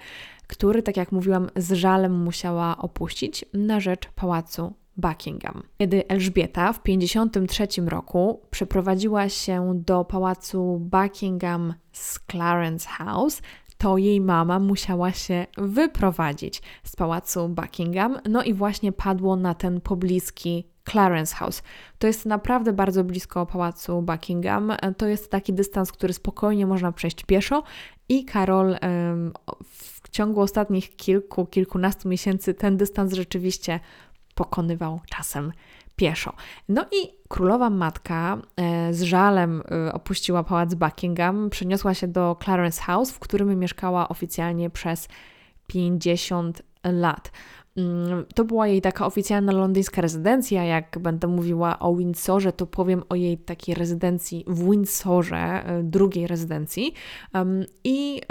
który, 0.49 0.83
tak 0.83 0.97
jak 0.97 1.11
mówiłam, 1.11 1.49
z 1.55 1.71
żalem 1.71 2.23
musiała 2.23 2.77
opuścić 2.77 3.45
na 3.53 3.79
rzecz 3.79 4.11
pałacu 4.15 4.73
Buckingham. 4.97 5.63
Kiedy 5.77 6.07
Elżbieta 6.07 6.73
w 6.73 6.83
1953 6.83 7.81
roku 7.81 8.41
przeprowadziła 8.49 9.29
się 9.29 9.71
do 9.75 10.05
pałacu 10.05 10.79
Buckingham 10.79 11.73
z 11.91 12.19
Clarence 12.31 12.89
House, 12.89 13.41
to 13.77 13.97
jej 13.97 14.21
mama 14.21 14.59
musiała 14.59 15.11
się 15.11 15.45
wyprowadzić 15.57 16.61
z 16.83 16.95
pałacu 16.95 17.49
Buckingham, 17.49 18.19
no 18.29 18.43
i 18.43 18.53
właśnie 18.53 18.91
padło 18.91 19.35
na 19.35 19.53
ten 19.53 19.81
pobliski 19.81 20.67
Clarence 20.91 21.35
House. 21.35 21.63
To 21.99 22.07
jest 22.07 22.25
naprawdę 22.25 22.73
bardzo 22.73 23.03
blisko 23.03 23.45
pałacu 23.45 24.01
Buckingham. 24.01 24.73
To 24.97 25.07
jest 25.07 25.31
taki 25.31 25.53
dystans, 25.53 25.91
który 25.91 26.13
spokojnie 26.13 26.67
można 26.67 26.91
przejść 26.91 27.23
pieszo 27.23 27.63
i 28.09 28.25
Karol 28.25 28.75
w 29.63 29.98
ciągu 30.11 30.41
ostatnich 30.41 30.95
kilku, 30.95 31.45
kilkunastu 31.45 32.09
miesięcy 32.09 32.53
ten 32.53 32.77
dystans 32.77 33.13
rzeczywiście 33.13 33.79
pokonywał 34.35 34.99
czasem 35.09 35.51
pieszo. 35.99 36.33
No 36.69 36.85
i 36.91 37.09
królowa 37.27 37.69
matka 37.69 38.37
e, 38.55 38.93
z 38.93 39.01
żalem 39.01 39.63
e, 39.87 39.93
opuściła 39.93 40.43
pałac 40.43 40.73
Buckingham, 40.73 41.49
przeniosła 41.49 41.93
się 41.93 42.07
do 42.07 42.37
Clarence 42.43 42.81
House, 42.81 43.11
w 43.11 43.19
którym 43.19 43.59
mieszkała 43.59 44.09
oficjalnie 44.09 44.69
przez 44.69 45.07
50 45.67 46.61
lat. 46.83 47.31
Mm, 47.77 48.25
to 48.35 48.45
była 48.45 48.67
jej 48.67 48.81
taka 48.81 49.05
oficjalna 49.05 49.51
londyńska 49.51 50.01
rezydencja. 50.01 50.63
Jak 50.63 50.99
będę 50.99 51.27
mówiła 51.27 51.79
o 51.79 51.95
Windsorze, 51.95 52.53
to 52.53 52.67
powiem 52.67 53.03
o 53.09 53.15
jej 53.15 53.37
takiej 53.37 53.75
rezydencji 53.75 54.45
w 54.47 54.69
Windsorze, 54.69 55.37
e, 55.37 55.83
drugiej 55.83 56.27
rezydencji. 56.27 56.93
I 57.83 58.21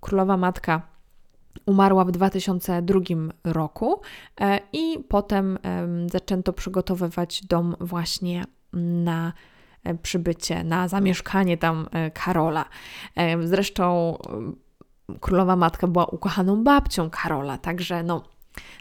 królowa 0.00 0.36
matka 0.36 0.97
Umarła 1.66 2.04
w 2.04 2.10
2002 2.10 3.00
roku 3.44 4.00
e, 4.40 4.60
i 4.72 5.04
potem 5.08 5.58
zaczęto 6.12 6.52
przygotowywać 6.52 7.42
dom 7.46 7.76
właśnie 7.80 8.44
na 8.72 9.32
e, 9.84 9.94
przybycie, 9.94 10.64
na 10.64 10.88
zamieszkanie 10.88 11.58
tam 11.58 11.88
e, 11.92 12.10
Karola. 12.10 12.64
Zresztą 13.44 14.18
królowa 15.20 15.56
matka 15.56 15.86
była 15.86 16.06
ukochaną 16.06 16.64
babcią 16.64 17.10
Karola, 17.10 17.58
także 17.58 18.02
no 18.02 18.22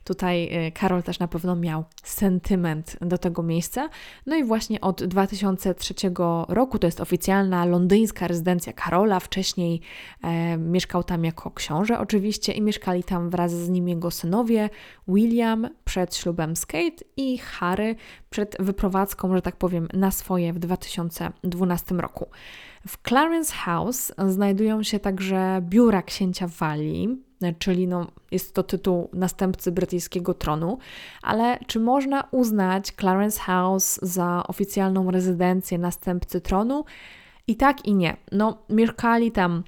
Tutaj 0.03 0.67
y, 0.67 0.71
Karol 0.71 1.03
też 1.03 1.19
na 1.19 1.27
pewno 1.27 1.55
miał 1.55 1.83
sentyment 2.03 2.97
do 3.01 3.17
tego 3.17 3.43
miejsca. 3.43 3.89
No 4.25 4.35
i 4.35 4.43
właśnie 4.43 4.81
od 4.81 5.03
2003 5.03 5.93
roku 6.47 6.79
to 6.79 6.87
jest 6.87 7.01
oficjalna 7.01 7.65
londyńska 7.65 8.27
rezydencja 8.27 8.73
Karola. 8.73 9.19
Wcześniej 9.19 9.81
e, 10.23 10.57
mieszkał 10.57 11.03
tam 11.03 11.25
jako 11.25 11.51
książę 11.51 11.99
oczywiście 11.99 12.53
i 12.53 12.61
mieszkali 12.61 13.03
tam 13.03 13.29
wraz 13.29 13.51
z 13.51 13.69
nim 13.69 13.87
jego 13.87 14.11
synowie 14.11 14.69
William 15.07 15.69
przed 15.85 16.15
ślubem 16.15 16.55
z 16.55 16.65
Kate 16.65 17.03
i 17.17 17.37
Harry 17.37 17.95
przed 18.29 18.57
wyprowadzką, 18.59 19.35
że 19.35 19.41
tak 19.41 19.55
powiem, 19.55 19.87
na 19.93 20.11
swoje 20.11 20.53
w 20.53 20.59
2012 20.59 21.95
roku. 21.95 22.29
W 22.87 23.07
Clarence 23.07 23.53
House 23.53 24.11
znajdują 24.27 24.83
się 24.83 24.99
także 24.99 25.61
biura 25.61 26.01
księcia 26.01 26.47
Walii, 26.47 27.26
czyli 27.59 27.87
no, 27.87 28.07
jest 28.31 28.53
to 28.53 28.63
tytuł 28.63 29.09
następcy 29.13 29.71
brytyjskiego 29.71 30.33
tronu, 30.33 30.77
ale 31.21 31.59
czy 31.67 31.79
można 31.79 32.23
uznać 32.31 32.91
Clarence 32.91 33.39
House 33.39 33.99
za 34.01 34.43
oficjalną 34.47 35.11
rezydencję 35.11 35.77
następcy 35.77 36.41
tronu? 36.41 36.85
I 37.47 37.55
tak 37.55 37.85
i 37.85 37.93
nie. 37.95 38.17
No, 38.31 38.57
mieszkali 38.69 39.31
tam 39.31 39.63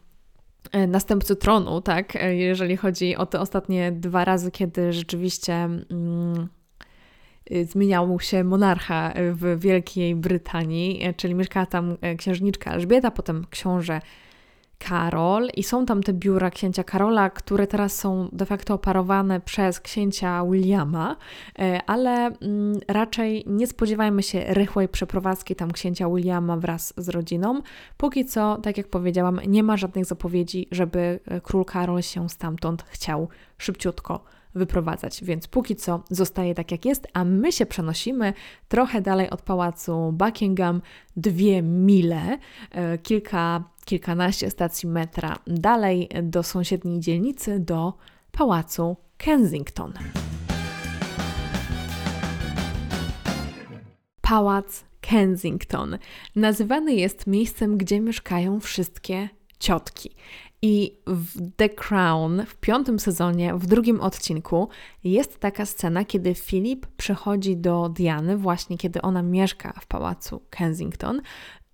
e, 0.72 0.88
następcy 0.88 1.36
tronu, 1.36 1.82
tak, 1.82 2.16
e, 2.16 2.36
jeżeli 2.36 2.78
chodzi 2.78 3.16
o 3.16 3.26
te 3.26 3.40
ostatnie 3.40 3.92
dwa 3.92 4.26
razy, 4.26 4.52
kiedy 4.52 4.94
rzeczywiście 4.94 5.54
mm, 5.54 6.48
e, 7.52 7.66
zmieniał 7.66 8.20
się 8.20 8.44
monarcha 8.44 9.14
w 9.32 9.60
Wielkiej 9.60 10.16
Brytanii, 10.16 11.14
czyli 11.18 11.36
mieszkała 11.36 11.66
tam 11.66 11.98
księżniczka 12.18 12.72
Elżbieta, 12.72 13.12
potem 13.12 13.46
książę 13.50 14.02
Karol 14.80 15.48
i 15.56 15.64
są 15.64 15.86
tam 15.86 16.04
te 16.04 16.14
biura 16.14 16.50
księcia 16.50 16.84
Karola, 16.84 17.30
które 17.30 17.68
teraz 17.68 17.96
są 17.96 18.30
de 18.32 18.46
facto 18.46 18.74
oparowane 18.74 19.40
przez 19.40 19.80
księcia 19.80 20.44
Williama, 20.46 21.16
e, 21.60 21.82
ale 21.88 22.12
mm, 22.26 22.80
raczej 22.88 23.44
nie 23.48 23.68
spodziewajmy 23.68 24.24
się 24.24 24.44
rychłej 24.48 24.88
przeprowadzki 24.88 25.56
tam 25.56 25.72
księcia 25.72 26.10
Williama 26.10 26.58
wraz 26.58 26.94
z 26.98 27.10
rodziną. 27.10 27.62
Póki 27.98 28.26
co, 28.26 28.58
tak 28.58 28.78
jak 28.78 28.88
powiedziałam, 28.88 29.40
nie 29.48 29.64
ma 29.64 29.78
żadnych 29.78 30.06
zapowiedzi, 30.06 30.68
żeby 30.72 31.20
e, 31.26 31.42
król 31.42 31.66
Karol 31.66 32.02
się 32.02 32.30
stamtąd 32.30 32.84
chciał 32.84 33.28
szybciutko 33.58 34.24
wyprowadzać, 34.56 35.24
więc 35.24 35.48
póki 35.48 35.76
co 35.76 36.04
zostaje 36.10 36.56
tak 36.56 36.72
jak 36.72 36.86
jest, 36.86 37.08
a 37.14 37.24
my 37.24 37.52
się 37.52 37.66
przenosimy 37.66 38.34
trochę 38.68 39.02
dalej 39.02 39.30
od 39.30 39.42
pałacu 39.42 40.12
Buckingham, 40.12 40.82
dwie 41.18 41.62
mile, 41.62 42.38
e, 42.72 42.98
kilka 42.98 43.64
kilkanaście 43.86 44.50
stacji 44.50 44.90
metra 44.90 45.38
dalej 45.48 46.10
do 46.24 46.44
sąsiedniej 46.44 47.00
dzielnicy, 47.00 47.60
do 47.60 47.94
pałacu 48.32 48.98
Kensington. 49.18 49.94
Pałac 54.22 54.84
Kensington 55.02 55.98
nazywany 56.36 56.94
jest 56.94 57.28
miejscem, 57.28 57.78
gdzie 57.78 58.00
mieszkają 58.00 58.60
wszystkie 58.60 59.30
ciotki. 59.60 60.16
I 60.62 60.98
w 61.08 61.52
The 61.56 61.70
Crown 61.70 62.46
w 62.46 62.56
piątym 62.56 63.00
sezonie, 63.00 63.54
w 63.56 63.66
drugim 63.66 64.02
odcinku, 64.02 64.70
jest 65.04 65.40
taka 65.40 65.66
scena, 65.66 66.06
kiedy 66.06 66.36
Philip 66.36 66.88
przychodzi 66.88 67.58
do 67.58 67.90
Diany, 67.90 68.38
właśnie 68.38 68.78
kiedy 68.78 69.02
ona 69.02 69.22
mieszka 69.22 69.74
w 69.82 69.88
pałacu 69.88 70.42
Kensington, 70.50 71.22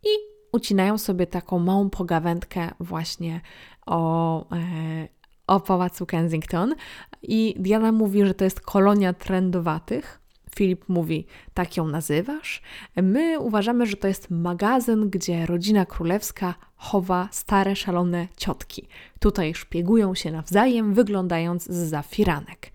i 0.03 0.09
ucinają 0.51 0.97
sobie 0.97 1.27
taką 1.27 1.59
małą 1.59 1.89
pogawędkę 1.89 2.71
właśnie 2.79 3.41
o, 3.85 4.39
e, 4.55 5.07
o 5.47 5.59
pałacu 5.59 6.05
Kensington. 6.05 6.75
I 7.21 7.55
Diana 7.59 7.91
mówi, 7.91 8.25
że 8.25 8.33
to 8.33 8.43
jest 8.43 8.61
kolonia 8.61 9.13
trendowatych. 9.13 10.24
Filip 10.55 10.89
mówi, 10.89 11.25
tak 11.53 11.77
ją 11.77 11.87
nazywasz? 11.87 12.61
My 12.95 13.39
uważamy, 13.39 13.85
że 13.85 13.97
to 13.97 14.07
jest 14.07 14.31
magazyn, 14.31 15.09
gdzie 15.09 15.45
rodzina 15.45 15.85
królewska 15.85 16.55
chowa 16.75 17.29
stare, 17.31 17.75
szalone 17.75 18.27
ciotki. 18.37 18.87
Tutaj 19.19 19.53
szpiegują 19.53 20.15
się 20.15 20.31
nawzajem, 20.31 20.93
wyglądając 20.93 21.63
z 21.63 21.89
zafiranek. 21.89 22.71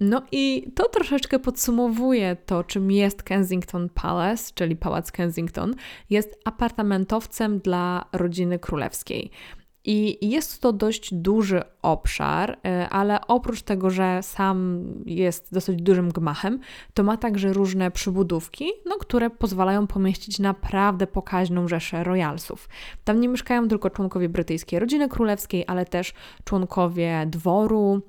No 0.00 0.22
i 0.32 0.72
to 0.74 0.88
troszeczkę 0.88 1.38
podsumowuje 1.38 2.36
to, 2.46 2.64
czym 2.64 2.90
jest 2.90 3.22
Kensington 3.22 3.88
Palace, 3.88 4.52
czyli 4.54 4.76
Pałac 4.76 5.12
Kensington. 5.12 5.74
Jest 6.10 6.38
apartamentowcem 6.44 7.58
dla 7.58 8.04
rodziny 8.12 8.58
królewskiej. 8.58 9.30
I 9.84 10.28
jest 10.28 10.60
to 10.60 10.72
dość 10.72 11.14
duży 11.14 11.62
obszar, 11.82 12.50
y, 12.50 12.88
ale 12.88 13.26
oprócz 13.26 13.62
tego, 13.62 13.90
że 13.90 14.22
sam 14.22 14.84
jest 15.06 15.54
dosyć 15.54 15.82
dużym 15.82 16.08
gmachem, 16.08 16.60
to 16.94 17.02
ma 17.02 17.16
także 17.16 17.52
różne 17.52 17.90
przybudówki, 17.90 18.72
no, 18.86 18.96
które 18.96 19.30
pozwalają 19.30 19.86
pomieścić 19.86 20.38
naprawdę 20.38 21.06
pokaźną 21.06 21.68
rzeszę 21.68 22.04
royalsów. 22.04 22.68
Tam 23.04 23.20
nie 23.20 23.28
mieszkają 23.28 23.68
tylko 23.68 23.90
członkowie 23.90 24.28
brytyjskiej 24.28 24.78
rodziny 24.78 25.08
królewskiej, 25.08 25.64
ale 25.66 25.84
też 25.84 26.14
członkowie 26.44 27.26
dworu, 27.26 28.02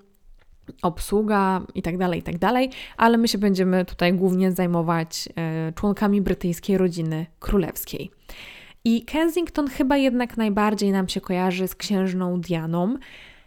obsługa 0.82 1.62
itd., 1.76 1.98
tak 1.98 2.16
itd., 2.16 2.40
tak 2.40 2.72
ale 2.98 3.18
my 3.18 3.28
się 3.28 3.38
będziemy 3.38 3.86
tutaj 3.86 4.14
głównie 4.14 4.52
zajmować 4.52 5.30
y, 5.70 5.74
członkami 5.74 6.22
brytyjskiej 6.22 6.78
rodziny 6.78 7.26
królewskiej. 7.40 8.12
I 8.86 9.06
Kensington 9.06 9.68
chyba 9.68 9.98
jednak 9.98 10.38
najbardziej 10.38 10.92
nam 10.92 11.10
się 11.10 11.22
kojarzy 11.22 11.68
z 11.68 11.76
księżną 11.76 12.42
Dianą. 12.42 12.98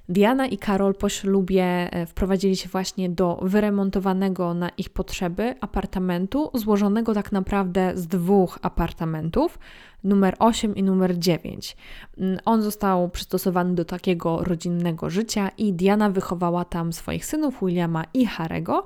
Diana 0.09 0.47
i 0.47 0.59
Karol 0.59 0.95
po 0.95 1.09
ślubie 1.09 1.65
e, 1.65 2.07
wprowadzili 2.07 2.57
się 2.57 2.69
właśnie 2.69 3.09
do 3.09 3.39
wyremontowanego 3.43 4.55
na 4.55 4.69
ich 4.69 4.91
potrzeby 4.91 5.55
apartamentu, 5.61 6.51
złożonego 6.55 7.15
tak 7.15 7.33
naprawdę 7.33 7.93
z 7.95 8.07
dwóch 8.07 8.59
apartamentów, 8.63 9.59
numer 10.05 10.37
8 10.39 10.77
i 10.77 10.83
numer 10.83 11.19
9. 11.19 11.77
Mm, 12.19 12.39
on 12.45 12.63
został 12.63 13.09
przystosowany 13.09 13.75
do 13.75 13.85
takiego 13.85 14.45
rodzinnego 14.45 15.11
życia 15.11 15.51
i 15.59 15.73
Diana 15.73 16.11
wychowała 16.11 16.65
tam 16.65 16.93
swoich 16.93 17.27
synów 17.27 17.55
Williama 17.63 18.05
i 18.15 18.27
Harego 18.27 18.85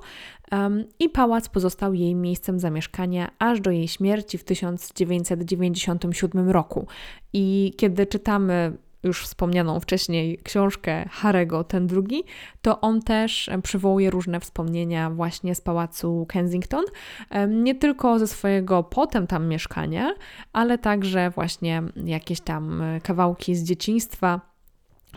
um, 0.51 0.85
i 0.99 1.09
pałac 1.09 1.49
pozostał 1.49 1.93
jej 1.93 2.15
miejscem 2.15 2.59
zamieszkania 2.59 3.31
aż 3.39 3.61
do 3.61 3.71
jej 3.71 3.87
śmierci 3.87 4.37
w 4.37 4.43
1997 4.43 6.49
roku. 6.49 6.87
I 7.33 7.73
kiedy 7.77 8.05
czytamy 8.05 8.77
już 9.03 9.23
wspomnianą 9.23 9.79
wcześniej 9.79 10.39
książkę 10.43 11.05
Harego, 11.09 11.63
ten 11.63 11.87
drugi, 11.87 12.23
to 12.61 12.81
on 12.81 13.01
też 13.01 13.49
przywołuje 13.63 14.09
różne 14.09 14.39
wspomnienia 14.39 15.09
właśnie 15.09 15.55
z 15.55 15.61
pałacu 15.61 16.25
Kensington, 16.29 16.85
nie 17.47 17.75
tylko 17.75 18.19
ze 18.19 18.27
swojego 18.27 18.83
potem 18.83 19.27
tam 19.27 19.47
mieszkania, 19.47 20.13
ale 20.53 20.77
także 20.77 21.29
właśnie 21.29 21.83
jakieś 22.05 22.41
tam 22.41 22.83
kawałki 23.03 23.55
z 23.55 23.63
dzieciństwa 23.63 24.50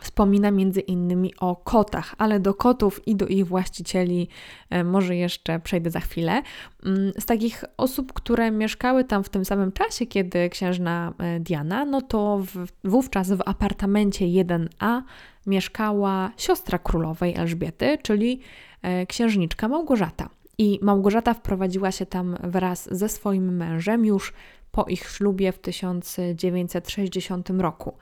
Wspomina 0.00 0.50
między 0.50 0.80
innymi 0.80 1.34
o 1.40 1.56
kotach, 1.56 2.14
ale 2.18 2.40
do 2.40 2.54
kotów 2.54 3.08
i 3.08 3.16
do 3.16 3.26
ich 3.26 3.46
właścicieli 3.46 4.28
e, 4.70 4.84
może 4.84 5.16
jeszcze 5.16 5.60
przejdę 5.60 5.90
za 5.90 6.00
chwilę. 6.00 6.42
Mm, 6.86 7.12
z 7.18 7.26
takich 7.26 7.64
osób, 7.76 8.12
które 8.12 8.50
mieszkały 8.50 9.04
tam 9.04 9.24
w 9.24 9.28
tym 9.28 9.44
samym 9.44 9.72
czasie, 9.72 10.06
kiedy 10.06 10.48
księżna 10.48 11.14
e, 11.18 11.40
Diana, 11.40 11.84
no 11.84 12.02
to 12.02 12.38
w, 12.38 12.66
wówczas 12.84 13.32
w 13.32 13.40
apartamencie 13.46 14.24
1A 14.24 15.02
mieszkała 15.46 16.30
siostra 16.36 16.78
królowej 16.78 17.34
Elżbiety, 17.34 17.98
czyli 18.02 18.40
e, 18.82 19.06
księżniczka 19.06 19.68
Małgorzata. 19.68 20.28
I 20.58 20.78
Małgorzata 20.82 21.34
wprowadziła 21.34 21.92
się 21.92 22.06
tam 22.06 22.36
wraz 22.42 22.88
ze 22.96 23.08
swoim 23.08 23.56
mężem 23.56 24.04
już 24.04 24.32
po 24.72 24.84
ich 24.84 25.08
ślubie 25.08 25.52
w 25.52 25.58
1960 25.58 27.50
roku. 27.50 27.94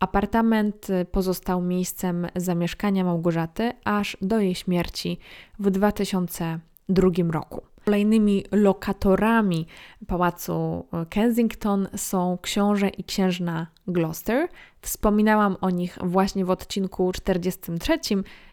Apartament 0.00 0.88
pozostał 1.12 1.62
miejscem 1.62 2.26
zamieszkania 2.36 3.04
Małgorzaty 3.04 3.72
aż 3.84 4.16
do 4.22 4.40
jej 4.40 4.54
śmierci 4.54 5.18
w 5.58 5.70
2002 5.70 7.08
roku. 7.30 7.62
Kolejnymi 7.84 8.44
lokatorami 8.52 9.66
pałacu 10.06 10.86
Kensington 11.10 11.88
są 11.96 12.38
książę 12.42 12.88
i 12.88 13.04
księżna 13.04 13.66
Gloucester. 13.86 14.48
Wspominałam 14.80 15.56
o 15.60 15.70
nich 15.70 15.98
właśnie 16.02 16.44
w 16.44 16.50
odcinku 16.50 17.12
43 17.12 17.98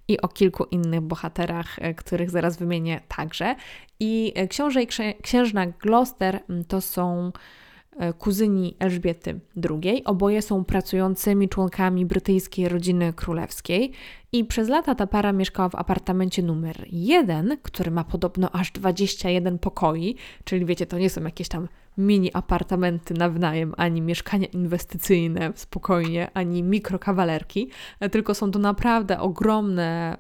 i 0.08 0.22
o 0.22 0.28
kilku 0.28 0.64
innych 0.64 1.02
bohaterach, 1.02 1.78
których 1.98 2.30
zaraz 2.30 2.58
wymienię 2.58 3.02
także. 3.08 3.56
I 4.00 4.34
książę 4.50 4.84
i 4.84 4.88
księżna 5.22 5.66
Gloucester 5.66 6.40
to 6.68 6.82
są 6.82 7.32
E, 7.32 7.71
kuzyni 8.18 8.76
Elżbiety 8.80 9.40
II. 9.70 10.04
Oboje 10.06 10.42
są 10.42 10.66
pracującymi 10.66 11.50
członkami 11.50 12.06
brytyjskiej 12.06 12.70
rodziny 12.70 13.14
królewskiej 13.14 13.92
i 14.32 14.46
przez 14.46 14.70
lata 14.70 14.96
ta 14.96 15.08
para 15.08 15.34
mieszkała 15.34 15.70
w 15.70 15.76
apartamencie 15.76 16.44
numer 16.44 16.86
1, 16.92 17.58
który 17.62 17.92
ma 17.92 18.04
podobno 18.04 18.52
aż 18.52 18.72
21 18.72 19.60
pokoi, 19.60 20.16
czyli 20.44 20.66
wiecie, 20.66 20.86
to 20.86 20.98
nie 20.98 21.10
są 21.10 21.24
jakieś 21.24 21.48
tam 21.48 21.68
mini 21.98 22.34
apartamenty 22.34 23.14
na 23.14 23.30
wynajem, 23.30 23.74
ani 23.78 24.02
mieszkania 24.02 24.48
inwestycyjne 24.48 25.52
spokojnie, 25.56 26.32
ani 26.34 26.64
mikrokawalerki, 26.64 27.70
e, 28.00 28.10
tylko 28.10 28.34
są 28.34 28.52
to 28.52 28.60
naprawdę 28.60 29.20
ogromne, 29.20 30.18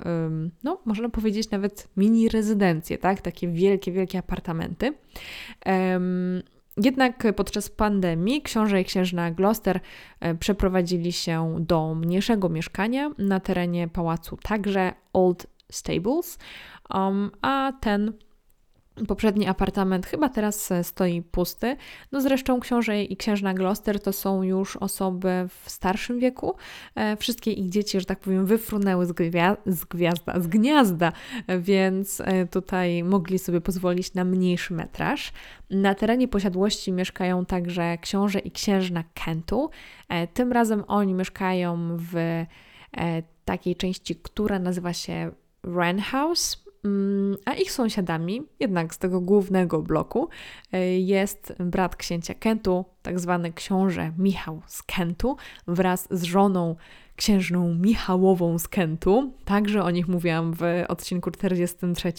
no 0.64 0.82
można 0.86 1.10
powiedzieć 1.10 1.52
nawet 1.52 1.88
mini 1.98 2.30
rezydencje, 2.30 2.98
tak? 2.98 3.22
Takie 3.22 3.48
wielkie, 3.48 3.92
wielkie 3.92 4.20
apartamenty. 4.20 4.94
Jednak 6.84 7.24
podczas 7.36 7.70
pandemii 7.70 8.42
książę 8.42 8.82
i 8.82 8.86
księżna 8.86 9.32
Gloucester 9.32 9.80
e, 10.20 10.36
przeprowadzili 10.36 11.12
się 11.12 11.56
do 11.60 11.96
mniejszego 11.96 12.50
mieszkania 12.50 13.12
na 13.18 13.40
terenie 13.40 13.88
pałacu, 13.88 14.38
także 14.38 14.94
Old 15.14 15.48
Stables, 15.72 16.38
um, 16.94 17.32
a 17.42 17.74
ten 17.82 18.14
Poprzedni 19.08 19.48
apartament 19.48 20.06
chyba 20.06 20.30
teraz 20.30 20.72
e, 20.72 20.84
stoi 20.84 21.22
pusty. 21.22 21.78
No 22.12 22.22
zresztą 22.22 22.60
książę 22.60 23.04
i 23.04 23.18
księżna 23.18 23.54
Gloucester 23.54 24.00
to 24.00 24.14
są 24.14 24.44
już 24.44 24.78
osoby 24.78 25.48
w 25.64 25.70
starszym 25.70 26.20
wieku. 26.20 26.56
E, 26.96 27.18
wszystkie 27.18 27.52
ich 27.52 27.70
dzieci, 27.70 28.00
że 28.00 28.06
tak 28.06 28.20
powiem, 28.20 28.46
wyfrunęły 28.46 29.06
z, 29.06 29.12
gwia 29.12 29.58
z 29.66 29.86
gwiazda, 29.86 30.40
z 30.40 30.48
gniazda, 30.48 31.12
więc 31.60 32.22
e, 32.22 32.48
tutaj 32.48 33.04
mogli 33.04 33.40
sobie 33.40 33.62
pozwolić 33.62 34.14
na 34.14 34.24
mniejszy 34.24 34.74
metraż. 34.74 35.34
Na 35.70 35.96
terenie 35.96 36.28
posiadłości 36.28 36.92
mieszkają 36.92 37.46
także 37.46 37.98
książę 37.98 38.40
i 38.40 38.52
księżna 38.52 39.04
Kentu. 39.14 39.70
Tym 40.34 40.52
razem 40.52 40.84
oni 40.88 41.14
mieszkają 41.14 41.98
w 42.00 42.46
takiej 43.46 43.76
części, 43.76 44.16
która 44.16 44.60
nazywa 44.60 44.94
się 44.94 45.32
Wren 45.64 46.00
House. 46.00 46.71
Mm, 46.86 47.38
a 47.46 47.54
ich 47.54 47.72
sąsiadami, 47.72 48.42
jednak 48.60 48.94
z 48.94 48.98
tego 48.98 49.22
głównego 49.22 49.82
bloku, 49.82 50.30
e, 50.72 51.00
jest 51.00 51.54
brat 51.60 51.96
księcia 51.96 52.34
Kentu, 52.34 52.86
tak 53.02 53.20
zwany 53.20 53.54
książę 53.54 54.12
Michał 54.18 54.62
z 54.68 54.84
Kentu, 54.84 55.38
wraz 55.68 56.08
z 56.12 56.24
żoną 56.24 56.76
księżną 57.16 57.74
Michałową 57.76 58.60
z 58.60 58.68
Kentu. 58.68 59.34
Także 59.46 59.84
o 59.84 59.92
nich 59.92 60.08
mówiłam 60.08 60.54
w 60.54 60.62
odcinku 60.88 61.32
43. 61.32 62.14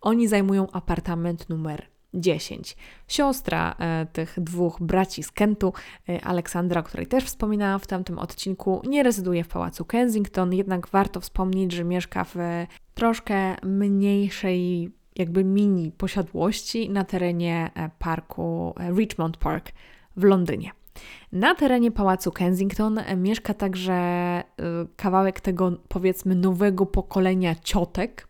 Oni 0.00 0.28
zajmują 0.28 0.70
apartament 0.70 1.48
numer 1.48 1.89
10. 2.14 2.76
Siostra 3.08 3.74
e, 3.78 4.06
tych 4.12 4.40
dwóch 4.40 4.76
braci 4.80 5.22
z 5.22 5.32
Kentu, 5.32 5.72
e, 6.08 6.24
Aleksandra, 6.24 6.80
o 6.80 6.84
której 6.84 7.06
też 7.06 7.24
wspominałam 7.24 7.80
w 7.80 7.86
tamtym 7.86 8.18
odcinku, 8.18 8.82
nie 8.86 9.02
rezyduje 9.02 9.44
w 9.44 9.48
pałacu 9.48 9.84
Kensington, 9.84 10.54
jednak 10.54 10.88
warto 10.88 11.20
wspomnieć, 11.20 11.72
że 11.72 11.84
mieszka 11.84 12.24
w 12.24 12.36
troszkę 12.94 13.56
mniejszej, 13.62 14.90
jakby 15.16 15.44
mini 15.44 15.92
posiadłości 15.92 16.90
na 16.90 17.04
terenie 17.04 17.70
e, 17.74 17.90
parku 17.98 18.74
Richmond 18.98 19.36
Park 19.36 19.72
w 20.16 20.24
Londynie. 20.24 20.70
Na 21.32 21.54
terenie 21.54 21.90
pałacu 21.90 22.32
Kensington 22.32 23.00
mieszka 23.16 23.54
także 23.54 24.42
kawałek 24.96 25.40
tego, 25.40 25.72
powiedzmy, 25.88 26.34
nowego 26.34 26.86
pokolenia 26.86 27.54
ciotek, 27.54 28.29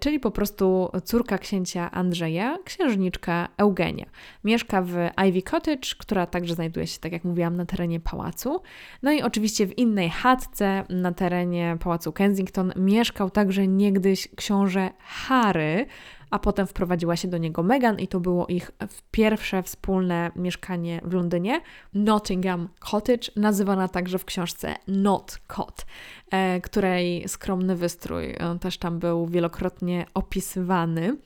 czyli 0.00 0.20
po 0.20 0.30
prostu 0.30 0.90
córka 1.04 1.38
księcia 1.38 1.90
Andrzeja, 1.90 2.58
księżniczka 2.64 3.48
Eugenia. 3.56 4.06
Mieszka 4.44 4.82
w 4.82 4.94
Ivy 5.28 5.42
Cottage, 5.42 5.88
która 5.98 6.26
także 6.26 6.54
znajduje 6.54 6.86
się, 6.86 6.98
tak 7.00 7.12
jak 7.12 7.24
mówiłam, 7.24 7.56
na 7.56 7.66
terenie 7.66 8.00
pałacu. 8.00 8.62
No 9.02 9.12
i 9.12 9.22
oczywiście 9.22 9.66
w 9.66 9.78
innej 9.78 10.10
chatce 10.10 10.84
na 10.88 11.12
terenie 11.12 11.76
pałacu 11.80 12.12
Kensington 12.12 12.72
mieszkał 12.76 13.30
także 13.30 13.68
niegdyś 13.68 14.28
książę 14.36 14.90
Harry, 14.98 15.86
a 16.34 16.38
potem 16.38 16.66
wprowadziła 16.66 17.16
się 17.16 17.28
do 17.28 17.38
niego 17.38 17.62
Meghan 17.62 17.98
i 17.98 18.08
to 18.08 18.20
było 18.20 18.46
ich 18.46 18.70
pierwsze 19.10 19.62
wspólne 19.62 20.30
mieszkanie 20.36 21.00
w 21.04 21.12
Londynie, 21.12 21.60
Nottingham 21.92 22.68
Cottage, 22.78 23.30
nazywana 23.36 23.88
także 23.88 24.18
w 24.18 24.24
książce 24.24 24.74
Not 24.88 25.38
Cot, 25.46 25.86
e, 26.30 26.60
której 26.60 27.28
skromny 27.28 27.76
wystrój 27.76 28.36
też 28.60 28.78
tam 28.78 28.98
był 28.98 29.26
wielokrotnie 29.26 30.06
opisywany. 30.14 31.16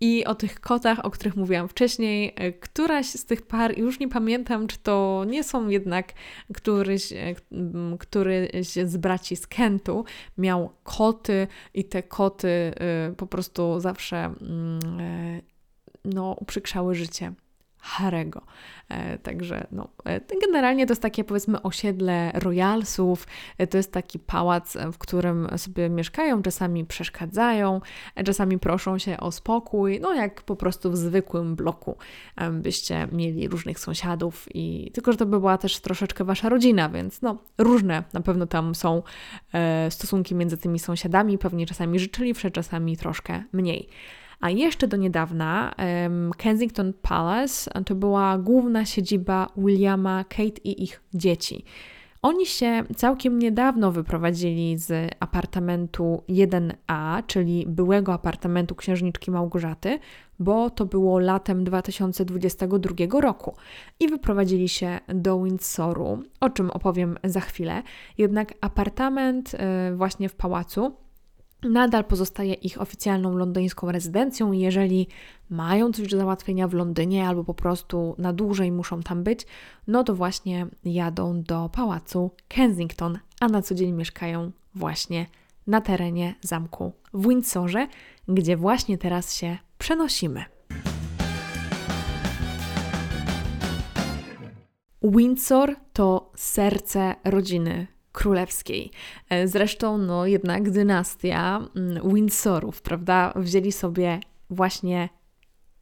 I 0.00 0.24
o 0.24 0.34
tych 0.34 0.60
kotach, 0.60 1.04
o 1.04 1.10
których 1.10 1.36
mówiłam 1.36 1.68
wcześniej, 1.68 2.32
e, 2.36 2.52
któraś 2.52 3.06
z 3.06 3.24
tych 3.24 3.42
par, 3.42 3.78
już 3.78 4.00
nie 4.00 4.08
pamiętam, 4.08 4.66
czy 4.66 4.78
to 4.78 5.24
nie 5.26 5.44
są 5.44 5.68
jednak 5.68 6.12
któryś, 6.54 7.12
e, 7.12 7.34
któryś 7.98 8.68
z 8.84 8.96
braci 8.96 9.36
z 9.36 9.46
Kentu 9.46 10.04
miał 10.38 10.70
koty 10.82 11.46
i 11.74 11.84
te 11.84 12.02
koty 12.02 12.48
e, 12.48 12.72
po 13.16 13.26
prostu 13.26 13.80
zawsze 13.80 14.16
mm, 14.16 14.80
no, 16.04 16.36
uprzykrzały 16.40 16.94
życie 16.94 17.32
Harego. 17.86 18.42
E, 18.88 19.18
także 19.18 19.66
no, 19.72 19.88
e, 20.04 20.20
generalnie 20.46 20.86
to 20.86 20.92
jest 20.92 21.02
takie 21.02 21.24
powiedzmy 21.24 21.62
osiedle 21.62 22.32
royalsów, 22.34 23.26
e, 23.58 23.66
to 23.66 23.76
jest 23.76 23.92
taki 23.92 24.18
pałac, 24.18 24.76
w 24.92 24.98
którym 24.98 25.48
sobie 25.56 25.88
mieszkają, 25.88 26.42
czasami 26.42 26.84
przeszkadzają, 26.84 27.80
czasami 28.24 28.58
proszą 28.58 28.98
się 28.98 29.16
o 29.20 29.32
spokój, 29.32 30.00
no 30.00 30.14
jak 30.14 30.42
po 30.42 30.56
prostu 30.56 30.90
w 30.90 30.96
zwykłym 30.96 31.56
bloku 31.56 31.96
byście 32.52 33.08
mieli 33.12 33.48
różnych 33.48 33.78
sąsiadów 33.78 34.46
i 34.54 34.90
tylko, 34.94 35.12
że 35.12 35.18
to 35.18 35.26
by 35.26 35.40
była 35.40 35.58
też 35.58 35.80
troszeczkę 35.80 36.24
wasza 36.24 36.48
rodzina, 36.48 36.88
więc 36.88 37.22
no 37.22 37.38
różne 37.58 38.04
na 38.12 38.20
pewno 38.20 38.46
tam 38.46 38.74
są 38.74 39.02
stosunki 39.90 40.34
między 40.34 40.56
tymi 40.56 40.78
sąsiadami, 40.78 41.38
pewnie 41.38 41.66
czasami 41.66 41.98
życzliwsze, 41.98 42.50
czasami 42.50 42.96
troszkę 42.96 43.42
mniej. 43.52 43.88
A 44.40 44.50
jeszcze 44.50 44.88
do 44.88 44.96
niedawna 44.96 45.74
Kensington 46.36 46.92
Palace 47.02 47.70
to 47.86 47.94
była 47.94 48.38
główna 48.38 48.84
siedziba 48.84 49.48
Williama, 49.56 50.24
Kate 50.24 50.60
i 50.64 50.82
ich 50.82 51.02
dzieci. 51.14 51.64
Oni 52.22 52.46
się 52.46 52.84
całkiem 52.96 53.38
niedawno 53.38 53.92
wyprowadzili 53.92 54.78
z 54.78 55.14
apartamentu 55.20 56.22
1A, 56.28 57.22
czyli 57.26 57.64
byłego 57.68 58.12
apartamentu 58.12 58.74
księżniczki 58.74 59.30
Małgorzaty, 59.30 59.98
bo 60.38 60.70
to 60.70 60.86
było 60.86 61.18
latem 61.18 61.64
2022 61.64 63.20
roku 63.20 63.54
i 64.00 64.08
wyprowadzili 64.08 64.68
się 64.68 65.00
do 65.08 65.42
Windsoru, 65.42 66.22
o 66.40 66.50
czym 66.50 66.70
opowiem 66.70 67.18
za 67.24 67.40
chwilę. 67.40 67.82
Jednak 68.18 68.54
apartament 68.60 69.54
y, 69.54 69.96
właśnie 69.96 70.28
w 70.28 70.34
pałacu 70.34 70.96
nadal 71.62 72.04
pozostaje 72.04 72.54
ich 72.54 72.80
oficjalną 72.80 73.36
londyńską 73.36 73.92
rezydencją 73.92 74.52
i 74.52 74.60
jeżeli 74.60 75.08
mają 75.50 75.92
coś 75.92 76.08
do 76.08 76.16
załatwienia 76.16 76.68
w 76.68 76.74
Londynie 76.74 77.28
albo 77.28 77.44
po 77.44 77.54
prostu 77.54 78.14
na 78.18 78.32
dłużej 78.32 78.72
muszą 78.72 79.02
tam 79.02 79.22
być, 79.22 79.46
no 79.86 80.04
to 80.04 80.14
właśnie 80.14 80.66
jadą 80.84 81.42
do 81.42 81.70
pałacu 81.72 82.30
Kensington, 82.48 83.18
a 83.40 83.48
na 83.48 83.62
co 83.62 83.74
dzień 83.74 83.92
mieszkają 83.92 84.52
właśnie 84.74 85.26
na 85.66 85.80
terenie 85.80 86.34
zamku 86.40 86.92
w 87.14 87.28
Windsorze, 87.28 87.88
gdzie 88.28 88.56
właśnie 88.56 88.98
teraz 88.98 89.34
się 89.34 89.58
przenosimy. 89.78 90.44
Windsor 95.02 95.76
to 95.92 96.32
serce 96.36 97.14
rodziny 97.24 97.86
królewskiej. 98.16 98.90
E, 99.30 99.48
zresztą, 99.48 99.98
no 99.98 100.26
jednak 100.26 100.70
dynastia 100.70 101.60
mm, 101.76 102.14
Windsorów, 102.14 102.82
prawda, 102.82 103.32
wzięli 103.36 103.72
sobie 103.72 104.20
właśnie 104.50 105.08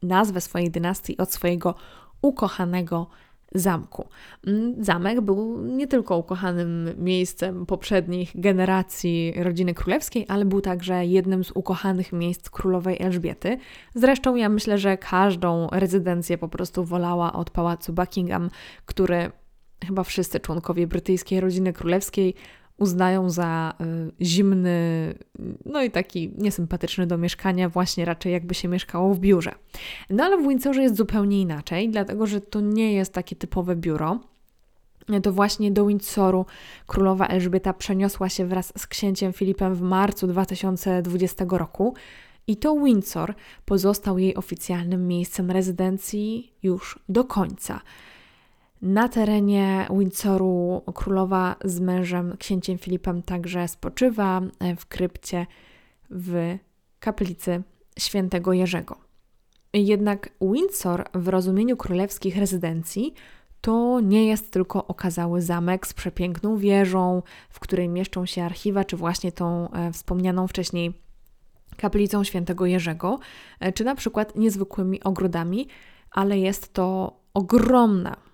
nazwę 0.03 0.41
swojej 0.41 0.71
dynastii 0.71 1.17
od 1.17 1.33
swojego 1.33 1.75
ukochanego 2.21 3.07
zamku. 3.55 4.07
Mm, 4.47 4.83
zamek 4.83 5.21
był 5.21 5.61
nie 5.61 5.87
tylko 5.87 6.17
ukochanym 6.17 6.89
miejscem 6.97 7.65
poprzednich 7.65 8.31
generacji 8.35 9.33
rodziny 9.37 9.73
królewskiej, 9.73 10.25
ale 10.27 10.45
był 10.45 10.61
także 10.61 11.05
jednym 11.05 11.43
z 11.43 11.51
ukochanych 11.51 12.13
miejsc 12.13 12.49
królowej 12.49 12.97
Elżbiety. 13.01 13.57
Zresztą 13.93 14.35
ja 14.35 14.49
myślę, 14.49 14.77
że 14.77 14.97
każdą 14.97 15.67
rezydencję 15.71 16.37
po 16.37 16.47
prostu 16.47 16.83
wolała 16.83 17.33
od 17.33 17.49
pałacu 17.49 17.93
Buckingham, 17.93 18.49
który 18.85 19.31
chyba 19.85 20.03
wszyscy 20.03 20.39
członkowie 20.39 20.87
brytyjskiej 20.87 21.39
rodziny 21.39 21.73
królewskiej 21.73 22.35
uznają 22.77 23.29
za 23.29 23.73
y, 24.19 24.25
zimny, 24.25 25.13
no 25.65 25.83
i 25.83 25.91
taki 25.91 26.31
niesympatyczny 26.37 27.07
do 27.07 27.17
mieszkania, 27.17 27.69
właśnie 27.69 28.05
raczej 28.05 28.33
jakby 28.33 28.53
się 28.53 28.67
mieszkało 28.67 29.13
w 29.13 29.19
biurze. 29.19 29.51
No 30.09 30.23
ale 30.23 30.37
w 30.37 30.47
Windsorze 30.47 30.83
jest 30.83 30.95
zupełnie 30.95 31.41
inaczej, 31.41 31.89
dlatego 31.89 32.27
że 32.27 32.41
to 32.41 32.61
nie 32.61 32.93
jest 32.93 33.13
takie 33.13 33.35
typowe 33.35 33.75
biuro. 33.75 34.19
To 35.23 35.31
właśnie 35.31 35.71
do 35.71 35.85
Windsoru 35.85 36.45
królowa 36.87 37.27
Elżbieta 37.27 37.73
przeniosła 37.73 38.29
się 38.29 38.45
wraz 38.45 38.73
z 38.77 38.87
księciem 38.87 39.33
Filipem 39.33 39.75
w 39.75 39.81
marcu 39.81 40.27
2020 40.27 41.45
roku. 41.49 41.93
I 42.47 42.57
to 42.57 42.75
Windsor 42.75 43.33
pozostał 43.65 44.19
jej 44.19 44.35
oficjalnym 44.35 45.07
miejscem 45.07 45.51
rezydencji 45.51 46.53
już 46.63 46.99
do 47.09 47.23
końca. 47.23 47.81
Na 48.81 49.09
terenie 49.09 49.87
Windsoru 49.97 50.81
królowa 50.93 51.55
z 51.63 51.79
mężem, 51.79 52.37
księciem 52.37 52.77
Filipem, 52.77 53.21
także 53.21 53.67
spoczywa 53.67 54.41
e, 54.59 54.75
w 54.75 54.85
krypcie 54.85 55.45
w 56.09 56.57
kaplicy 56.99 57.63
świętego 57.99 58.53
Jerzego. 58.53 58.97
Jednak 59.73 60.29
Windsor 60.41 61.05
w 61.13 61.27
rozumieniu 61.27 61.77
królewskich 61.77 62.37
rezydencji 62.37 63.13
to 63.61 63.99
nie 63.99 64.27
jest 64.27 64.51
tylko 64.51 64.87
okazały 64.87 65.41
zamek 65.41 65.87
z 65.87 65.93
przepiękną 65.93 66.57
wieżą, 66.57 67.21
w 67.49 67.59
której 67.59 67.89
mieszczą 67.89 68.25
się 68.25 68.43
archiwa, 68.43 68.83
czy 68.83 68.97
właśnie 68.97 69.31
tą 69.31 69.71
e, 69.71 69.91
wspomnianą 69.91 70.47
wcześniej 70.47 70.93
kaplicą 71.77 72.23
świętego 72.23 72.65
Jerzego, 72.65 73.19
e, 73.59 73.71
czy 73.73 73.83
na 73.83 73.95
przykład 73.95 74.35
niezwykłymi 74.35 75.03
ogrodami, 75.03 75.67
ale 76.11 76.39
jest 76.39 76.73
to 76.73 77.19
ogromna, 77.33 78.24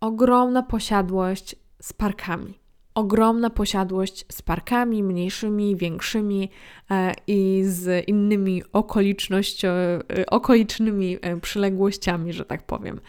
ogromna 0.00 0.62
posiadłość 0.62 1.56
z 1.82 1.92
parkami. 1.92 2.60
Ogromna 2.94 3.50
posiadłość 3.50 4.24
z 4.32 4.42
parkami 4.42 5.02
mniejszymi, 5.02 5.76
większymi 5.76 6.50
e, 6.90 7.14
i 7.26 7.62
z 7.64 8.08
innymi 8.08 8.62
e, 8.62 10.26
okolicznymi 10.26 11.18
e, 11.20 11.40
przyległościami, 11.40 12.32
że 12.32 12.44
tak 12.44 12.62
powiem. 12.62 13.00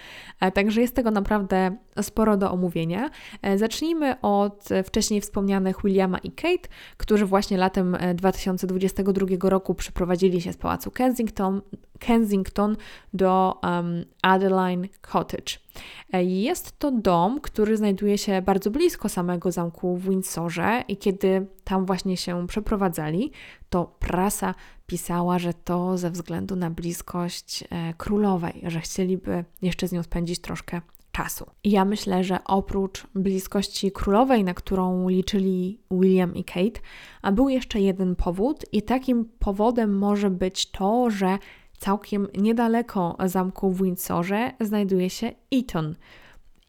Także 0.54 0.82
jest 0.82 0.96
tego 0.96 1.12
naprawdę 1.12 1.76
sporo 2.02 2.38
do 2.38 2.52
omówienia. 2.52 3.10
Zacznijmy 3.56 4.22
od 4.22 4.70
wcześniej 4.86 5.22
wspomnianych 5.22 5.76
Williama 5.84 6.18
i 6.18 6.32
Kate, 6.32 6.70
którzy 6.98 7.26
właśnie 7.26 7.58
latem 7.58 7.98
2022 8.16 9.50
roku 9.50 9.76
przeprowadzili 9.76 10.42
się 10.42 10.54
z 10.54 10.58
pałacu 10.58 10.92
Kensington, 10.92 11.62
Kensington 12.00 12.76
do 13.14 13.60
um, 13.64 14.06
Adeline 14.22 14.88
Cottage. 15.02 15.71
E, 16.14 16.24
jest 16.24 16.80
to 16.80 16.92
dom, 16.92 17.42
który 17.42 17.78
znajduje 17.78 18.18
się 18.18 18.42
bardzo 18.42 18.72
blisko 18.72 19.10
samego 19.10 19.52
zamku 19.52 19.98
w 19.98 20.10
Windsorze 20.10 20.84
i 20.88 20.98
kiedy 20.98 21.46
tam 21.64 21.86
właśnie 21.86 22.18
się 22.18 22.48
przeprowadzali, 22.48 23.32
to 23.70 23.96
prasa 24.00 24.56
pisała, 24.88 25.40
że 25.40 25.54
to 25.54 25.98
ze 25.98 26.12
względu 26.12 26.56
na 26.56 26.70
bliskość 26.70 27.64
e, 27.70 27.94
królowej, 27.94 28.64
że 28.68 28.80
chcieliby 28.80 29.46
jeszcze 29.62 29.88
z 29.88 29.92
nią 29.92 30.04
spędzić 30.04 30.40
troszkę 30.40 30.82
czasu. 31.12 31.46
I 31.64 31.72
ja 31.72 31.86
myślę, 31.86 32.24
że 32.24 32.40
oprócz 32.46 33.08
bliskości 33.16 33.92
królowej, 33.92 34.44
na 34.44 34.54
którą 34.54 35.10
liczyli 35.10 35.80
William 35.92 36.36
i 36.36 36.44
Kate, 36.44 36.82
a 37.22 37.32
był 37.32 37.50
jeszcze 37.50 37.82
jeden 37.82 38.16
powód, 38.16 38.66
i 38.72 38.82
takim 38.82 39.26
powodem 39.40 39.98
może 39.98 40.30
być 40.30 40.72
to, 40.72 41.10
że 41.10 41.38
Całkiem 41.82 42.28
niedaleko 42.38 43.18
zamku 43.26 43.72
w 43.72 43.84
Windsorze 43.84 44.52
znajduje 44.60 45.10
się 45.10 45.32
Eton. 45.52 45.96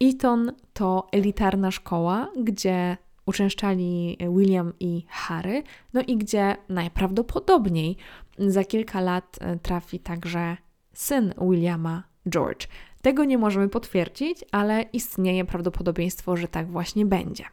Eton 0.01 0.53
to 0.73 1.09
elitarna 1.13 1.71
szkoła, 1.71 2.29
gdzie 2.43 2.97
uczęszczali 3.27 4.19
William 4.37 4.73
i 4.81 5.05
Harry, 5.09 5.63
no 5.93 6.01
i 6.07 6.17
gdzie 6.17 6.57
najprawdopodobniej 6.69 7.97
za 8.39 8.65
kilka 8.65 9.01
lat 9.01 9.39
trafi 9.63 9.99
także 10.01 10.57
syn 10.93 11.35
Williama, 11.41 12.03
George. 12.29 12.69
Tego 13.03 13.25
nie 13.25 13.39
możemy 13.39 13.69
potwierdzić, 13.69 14.45
ale 14.53 14.83
istnieje 14.83 15.45
prawdopodobieństwo, 15.45 16.37
że 16.37 16.49
tak 16.49 16.71
właśnie 16.71 17.07
będzie. 17.07 17.45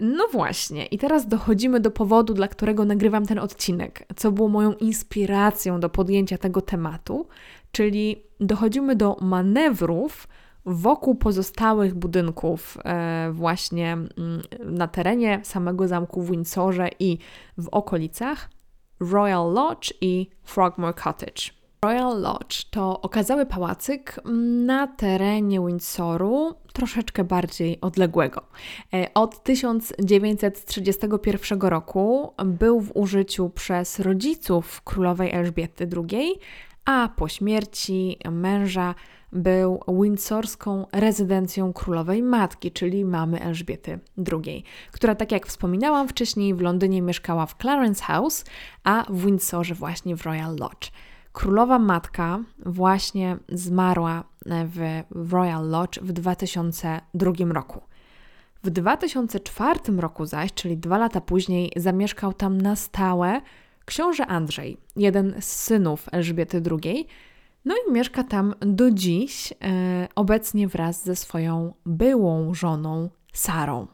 No 0.00 0.28
właśnie, 0.32 0.86
i 0.86 0.98
teraz 0.98 1.28
dochodzimy 1.28 1.80
do 1.80 1.90
powodu, 1.90 2.34
dla 2.34 2.48
którego 2.48 2.84
nagrywam 2.84 3.26
ten 3.26 3.38
odcinek, 3.38 4.06
co 4.16 4.32
było 4.32 4.48
moją 4.48 4.72
inspiracją 4.72 5.80
do 5.80 5.88
podjęcia 5.88 6.38
tego 6.38 6.60
tematu, 6.60 7.28
czyli 7.72 8.22
dochodzimy 8.40 8.96
do 8.96 9.16
manewrów 9.20 10.28
wokół 10.64 11.14
pozostałych 11.14 11.94
budynków, 11.94 12.78
e, 12.84 13.30
właśnie 13.32 13.92
mm, 13.92 14.08
na 14.64 14.88
terenie 14.88 15.40
samego 15.44 15.88
zamku 15.88 16.22
w 16.22 16.30
Windsorze 16.30 16.88
i 16.98 17.18
w 17.58 17.68
okolicach 17.68 18.50
Royal 19.00 19.52
Lodge 19.52 19.92
i 20.00 20.30
Frogmore 20.42 20.94
Cottage. 20.94 21.59
Royal 21.84 22.20
Lodge 22.20 22.64
to 22.70 23.00
okazały 23.00 23.46
pałacyk 23.46 24.20
na 24.66 24.86
terenie 24.86 25.60
Windsoru, 25.60 26.54
troszeczkę 26.72 27.24
bardziej 27.24 27.80
odległego. 27.80 28.42
E, 28.94 29.14
od 29.14 29.42
1931 29.42 31.60
roku 31.60 32.34
był 32.44 32.80
w 32.80 32.90
użyciu 32.94 33.50
przez 33.50 33.98
rodziców 33.98 34.82
królowej 34.82 35.32
Elżbiety 35.32 35.88
II, 35.96 36.34
a 36.84 37.08
po 37.16 37.28
śmierci 37.28 38.18
męża 38.30 38.94
był 39.32 39.80
windsorską 39.88 40.86
rezydencją 40.92 41.72
królowej 41.72 42.22
matki, 42.22 42.72
czyli 42.72 43.04
mamy 43.04 43.40
Elżbiety 43.40 43.98
II, 44.32 44.64
która, 44.92 45.14
tak 45.14 45.32
jak 45.32 45.46
wspominałam 45.46 46.08
wcześniej, 46.08 46.54
w 46.54 46.60
Londynie 46.60 47.02
mieszkała 47.02 47.46
w 47.46 47.54
Clarence 47.54 48.04
House, 48.04 48.44
a 48.84 49.04
w 49.08 49.24
Windsorze 49.24 49.74
właśnie 49.74 50.16
w 50.16 50.26
Royal 50.26 50.56
Lodge. 50.56 50.90
Królowa 51.32 51.78
matka 51.78 52.38
właśnie 52.66 53.36
zmarła 53.48 54.24
w 54.66 55.02
Royal 55.32 55.68
Lodge 55.68 56.00
w 56.00 56.12
2002 56.12 57.32
roku. 57.50 57.80
W 58.64 58.70
2004 58.70 59.80
roku 59.96 60.26
zaś, 60.26 60.52
czyli 60.54 60.76
dwa 60.76 60.98
lata 60.98 61.20
później, 61.20 61.72
zamieszkał 61.76 62.32
tam 62.32 62.60
na 62.60 62.76
stałe 62.76 63.40
książę 63.84 64.26
Andrzej, 64.26 64.76
jeden 64.96 65.34
z 65.40 65.44
synów 65.44 66.06
Elżbiety 66.12 66.62
II, 66.70 67.06
no 67.64 67.74
i 67.74 67.92
mieszka 67.92 68.24
tam 68.24 68.54
do 68.60 68.90
dziś, 68.90 69.52
e, 69.52 70.08
obecnie 70.14 70.68
wraz 70.68 71.04
ze 71.04 71.16
swoją 71.16 71.74
byłą 71.86 72.54
żoną 72.54 73.10
Sarą. 73.32 73.86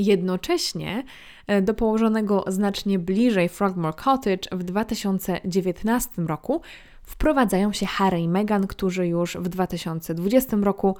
Jednocześnie 0.00 1.04
e, 1.46 1.62
do 1.62 1.74
położonego 1.74 2.44
znacznie 2.46 2.98
bliżej 2.98 3.48
Frogmore 3.48 3.96
Cottage 3.96 4.48
w 4.52 4.62
2019 4.62 6.22
roku 6.22 6.60
wprowadzają 7.02 7.72
się 7.72 7.86
Harry 7.86 8.20
i 8.20 8.28
Meghan, 8.28 8.66
którzy 8.66 9.06
już 9.06 9.36
w 9.36 9.48
2020 9.48 10.56
roku 10.56 10.96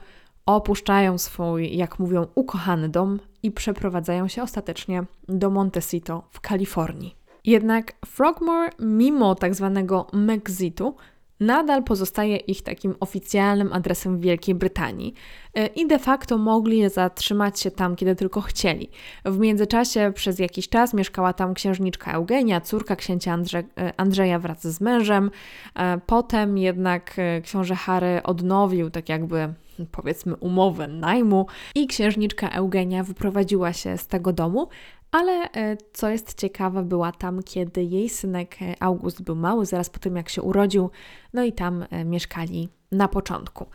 opuszczają 0.47 1.19
swój, 1.19 1.77
jak 1.77 1.99
mówią, 1.99 2.27
ukochany 2.35 2.89
dom 2.89 3.19
i 3.43 3.51
przeprowadzają 3.51 4.29
się 4.29 4.43
ostatecznie 4.43 5.05
do 5.29 5.51
Montecito 5.51 6.23
w 6.31 6.41
Kalifornii. 6.41 7.17
Jednak 7.45 7.93
Frogmore, 8.07 8.71
mimo 8.79 9.35
tak 9.35 9.55
zwanego 9.55 10.07
Mexitu, 10.13 10.97
nadal 11.41 11.83
pozostaje 11.83 12.37
ich 12.37 12.63
takim 12.63 12.95
oficjalnym 13.01 13.73
adresem 13.73 14.19
w 14.19 14.21
Wielkiej 14.21 14.55
Brytanii 14.55 15.15
e, 15.55 15.67
i 15.67 15.87
de 15.87 15.99
facto 15.99 16.39
mogli 16.39 16.91
zatrzymać 16.91 17.61
się 17.61 17.71
tam, 17.71 17.97
kiedy 17.97 18.17
tylko 18.17 18.41
chcieli. 18.41 18.91
W 19.25 19.39
międzyczasie 19.39 20.13
przez 20.15 20.39
jakiś 20.39 20.69
czas 20.69 20.95
mieszkała 20.95 21.33
tam 21.33 21.55
księżniczka 21.55 22.13
Eugenia, 22.13 22.61
córka 22.61 22.97
księcia 22.97 23.33
Andrze 23.33 23.59
e, 23.59 23.93
Andrzeja 23.97 24.39
wraz 24.39 24.67
z 24.67 24.81
mężem. 24.81 25.31
E, 25.75 26.01
potem 26.07 26.59
jednak 26.59 27.17
książę 27.43 27.75
Harry 27.75 28.23
odnowił 28.23 28.91
tak 28.91 29.09
jakby 29.09 29.55
powiedzmy 29.93 30.37
umowę 30.37 30.89
najmu 30.89 31.47
i 31.75 31.87
księżniczka 31.87 32.49
Eugenia 32.49 33.05
wyprowadziła 33.05 33.73
się 33.73 33.99
z 33.99 34.07
tego 34.07 34.33
domu, 34.33 34.69
ale 35.13 35.49
co 35.93 36.09
jest 36.09 36.41
ciekawe, 36.41 36.83
była 36.83 37.13
tam, 37.13 37.43
kiedy 37.43 37.85
jej 37.85 38.09
synek 38.09 38.57
August 38.81 39.23
był 39.23 39.37
mały, 39.37 39.67
zaraz 39.67 39.91
po 39.91 39.99
tym 39.99 40.17
jak 40.17 40.29
się 40.29 40.43
urodził, 40.43 40.91
no 41.33 41.45
i 41.45 41.53
tam 41.53 41.85
e, 41.91 42.05
mieszkali 42.05 42.69
na 42.93 43.09
początku. 43.09 43.67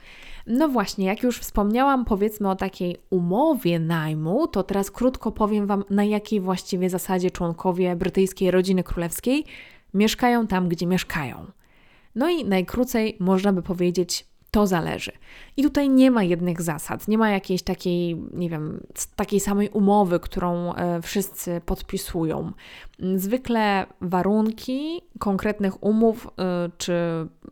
No 0.47 0.69
właśnie, 0.69 1.05
jak 1.05 1.23
już 1.23 1.39
wspomniałam, 1.39 2.05
powiedzmy 2.05 2.49
o 2.49 2.55
takiej 2.55 2.97
umowie 3.09 3.79
najmu, 3.79 4.47
to 4.47 4.63
teraz 4.63 4.91
krótko 4.91 5.31
powiem 5.31 5.67
Wam, 5.67 5.83
na 5.89 6.03
jakiej 6.03 6.41
właściwie 6.41 6.89
zasadzie 6.89 7.31
członkowie 7.31 7.95
brytyjskiej 7.95 8.51
rodziny 8.51 8.83
królewskiej 8.83 9.45
mieszkają 9.93 10.47
tam, 10.47 10.69
gdzie 10.69 10.87
mieszkają. 10.87 11.45
No 12.15 12.29
i 12.29 12.45
najkrócej 12.45 13.17
można 13.19 13.53
by 13.53 13.61
powiedzieć, 13.61 14.27
to 14.55 14.67
zależy. 14.67 15.11
I 15.57 15.63
tutaj 15.63 15.89
nie 15.89 16.11
ma 16.11 16.23
jednych 16.23 16.61
zasad, 16.61 17.07
nie 17.07 17.17
ma 17.17 17.29
jakiejś 17.29 17.63
takiej, 17.63 18.15
nie 18.33 18.49
wiem, 18.49 18.83
takiej 19.15 19.39
samej 19.39 19.69
umowy, 19.69 20.19
którą 20.19 20.73
e, 20.73 21.01
wszyscy 21.01 21.61
podpisują. 21.65 22.51
Zwykle 23.15 23.85
warunki 24.01 25.01
konkretnych 25.19 25.83
umów, 25.83 26.27
e, 26.27 26.69
czy 26.77 26.93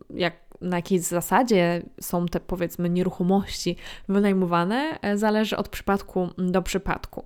jak 0.09 0.33
na 0.61 0.75
jakiej 0.75 0.99
zasadzie 0.99 1.81
są 2.01 2.25
te 2.25 2.39
powiedzmy 2.39 2.89
nieruchomości 2.89 3.75
wynajmowane, 4.09 4.99
e, 5.01 5.17
zależy 5.17 5.57
od 5.57 5.69
przypadku 5.69 6.29
do 6.37 6.61
przypadku. 6.61 7.23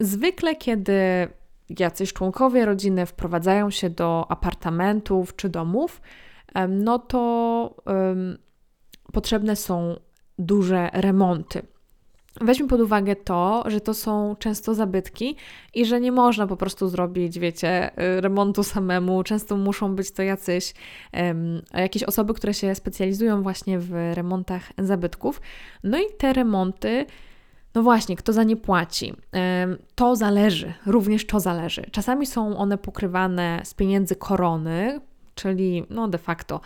Zwykle, 0.00 0.56
kiedy 0.56 1.28
jacyś 1.78 2.12
członkowie 2.12 2.64
rodziny 2.64 3.06
wprowadzają 3.06 3.70
się 3.70 3.90
do 3.90 4.26
apartamentów 4.28 5.36
czy 5.36 5.48
domów, 5.48 6.00
no 6.68 6.98
to 6.98 7.74
potrzebne 9.14 9.56
są 9.56 9.96
duże 10.38 10.90
remonty. 10.92 11.62
Weźmy 12.40 12.68
pod 12.68 12.80
uwagę 12.80 13.16
to, 13.16 13.64
że 13.66 13.80
to 13.80 13.94
są 13.94 14.36
często 14.38 14.74
zabytki 14.74 15.36
i 15.74 15.86
że 15.86 16.00
nie 16.00 16.12
można 16.12 16.46
po 16.46 16.56
prostu 16.56 16.88
zrobić, 16.88 17.38
wiecie, 17.38 17.90
remontu 17.96 18.62
samemu. 18.62 19.22
Często 19.22 19.56
muszą 19.56 19.94
być 19.94 20.10
to 20.10 20.22
jacyś, 20.22 20.74
um, 21.12 21.62
jakieś 21.74 22.02
osoby, 22.02 22.34
które 22.34 22.54
się 22.54 22.74
specjalizują 22.74 23.42
właśnie 23.42 23.78
w 23.78 23.92
remontach 24.14 24.72
zabytków. 24.78 25.40
No 25.84 25.98
i 25.98 26.04
te 26.18 26.32
remonty. 26.32 27.06
No 27.74 27.82
właśnie, 27.82 28.16
kto 28.16 28.32
za 28.32 28.42
nie 28.42 28.56
płaci? 28.56 29.12
To 29.94 30.16
zależy, 30.16 30.72
również 30.86 31.26
to 31.26 31.40
zależy. 31.40 31.82
Czasami 31.90 32.26
są 32.26 32.56
one 32.56 32.78
pokrywane 32.78 33.60
z 33.64 33.74
pieniędzy 33.74 34.16
korony, 34.16 35.00
czyli 35.34 35.84
no 35.90 36.08
de 36.08 36.18
facto 36.18 36.60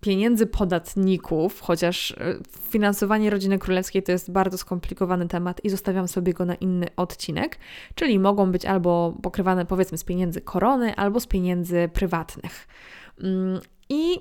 pieniędzy 0.00 0.46
podatników, 0.46 1.60
chociaż 1.60 2.10
e, 2.10 2.16
finansowanie 2.70 3.30
rodziny 3.30 3.58
królewskiej 3.58 4.02
to 4.02 4.12
jest 4.12 4.32
bardzo 4.32 4.58
skomplikowany 4.58 5.28
temat 5.28 5.64
i 5.64 5.70
zostawiam 5.70 6.08
sobie 6.08 6.34
go 6.34 6.44
na 6.44 6.54
inny 6.54 6.86
odcinek, 6.96 7.58
czyli 7.94 8.18
mogą 8.18 8.52
być 8.52 8.64
albo 8.64 9.16
pokrywane 9.22 9.66
powiedzmy 9.66 9.98
z 9.98 10.04
pieniędzy 10.04 10.40
korony, 10.40 10.96
albo 10.96 11.20
z 11.20 11.26
pieniędzy 11.26 11.90
prywatnych. 11.92 12.68
Mm, 13.22 13.60
I 13.88 14.18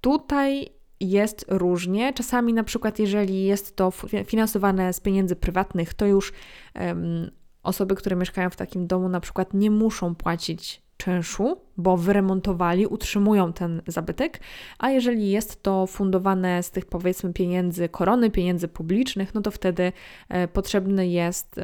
tutaj 0.00 0.68
jest 1.00 1.44
różnie. 1.48 2.12
Czasami 2.12 2.52
na 2.52 2.64
przykład 2.64 2.98
jeżeli 2.98 3.44
jest 3.44 3.76
to 3.76 3.92
finansowane 4.24 4.92
z 4.92 5.00
pieniędzy 5.00 5.36
prywatnych, 5.36 5.94
to 5.94 6.06
już 6.06 6.32
um, 6.74 7.30
osoby, 7.62 7.94
które 7.94 8.16
mieszkają 8.16 8.50
w 8.50 8.56
takim 8.56 8.86
domu 8.86 9.08
na 9.08 9.20
przykład 9.20 9.54
nie 9.54 9.70
muszą 9.70 10.14
płacić 10.14 10.85
czynszu, 10.96 11.60
bo 11.76 11.96
wyremontowali, 11.96 12.86
utrzymują 12.86 13.52
ten 13.52 13.82
zabytek, 13.86 14.40
a 14.78 14.90
jeżeli 14.90 15.30
jest 15.30 15.62
to 15.62 15.86
fundowane 15.86 16.62
z 16.62 16.70
tych 16.70 16.86
powiedzmy 16.86 17.32
pieniędzy 17.32 17.88
korony, 17.88 18.30
pieniędzy 18.30 18.68
publicznych, 18.68 19.34
no 19.34 19.40
to 19.40 19.50
wtedy 19.50 19.92
e, 20.28 20.48
potrzebny 20.48 21.08
jest 21.08 21.60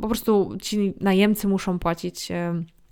po 0.00 0.06
prostu 0.08 0.56
ci 0.62 0.94
najemcy 1.00 1.48
muszą 1.48 1.78
płacić 1.78 2.28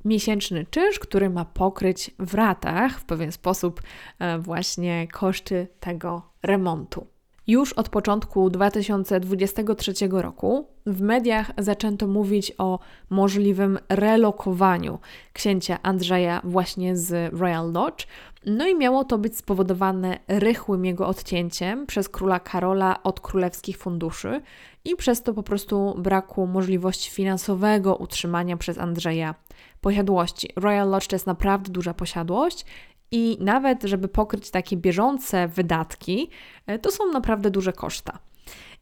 miesięczny 0.04 0.66
czynsz, 0.70 0.98
który 0.98 1.30
ma 1.30 1.44
pokryć 1.44 2.10
w 2.18 2.34
ratach 2.34 3.00
w 3.00 3.04
pewien 3.04 3.32
sposób 3.32 3.82
e, 4.18 4.38
właśnie 4.38 5.08
koszty 5.12 5.68
tego 5.80 6.22
remontu. 6.42 7.06
Już 7.48 7.72
od 7.72 7.88
początku 7.88 8.50
2023 8.50 9.92
roku 10.10 10.68
w 10.86 11.00
mediach 11.00 11.50
zaczęto 11.58 12.06
mówić 12.06 12.52
o 12.58 12.78
możliwym 13.10 13.78
relokowaniu 13.88 14.98
księcia 15.32 15.78
Andrzeja 15.82 16.40
właśnie 16.44 16.96
z 16.96 17.34
Royal 17.34 17.72
Lodge. 17.72 18.06
No 18.46 18.66
i 18.66 18.74
miało 18.74 19.04
to 19.04 19.18
być 19.18 19.36
spowodowane 19.36 20.18
rychłym 20.28 20.84
jego 20.84 21.06
odcięciem 21.06 21.86
przez 21.86 22.08
króla 22.08 22.40
Karola 22.40 23.02
od 23.02 23.20
królewskich 23.20 23.78
funduszy 23.78 24.40
i 24.84 24.96
przez 24.96 25.22
to 25.22 25.34
po 25.34 25.42
prostu 25.42 25.94
braku 25.98 26.46
możliwości 26.46 27.10
finansowego 27.10 27.96
utrzymania 27.96 28.56
przez 28.56 28.78
Andrzeja 28.78 29.34
posiadłości. 29.80 30.48
Royal 30.56 30.90
Lodge 30.90 31.06
to 31.06 31.16
jest 31.16 31.26
naprawdę 31.26 31.72
duża 31.72 31.94
posiadłość 31.94 32.64
i 33.10 33.36
nawet, 33.40 33.82
żeby 33.82 34.08
pokryć 34.08 34.50
takie 34.50 34.76
bieżące 34.76 35.48
wydatki, 35.48 36.30
e, 36.66 36.78
to 36.78 36.90
są 36.90 37.12
naprawdę 37.12 37.50
duże 37.50 37.72
koszta. 37.72 38.18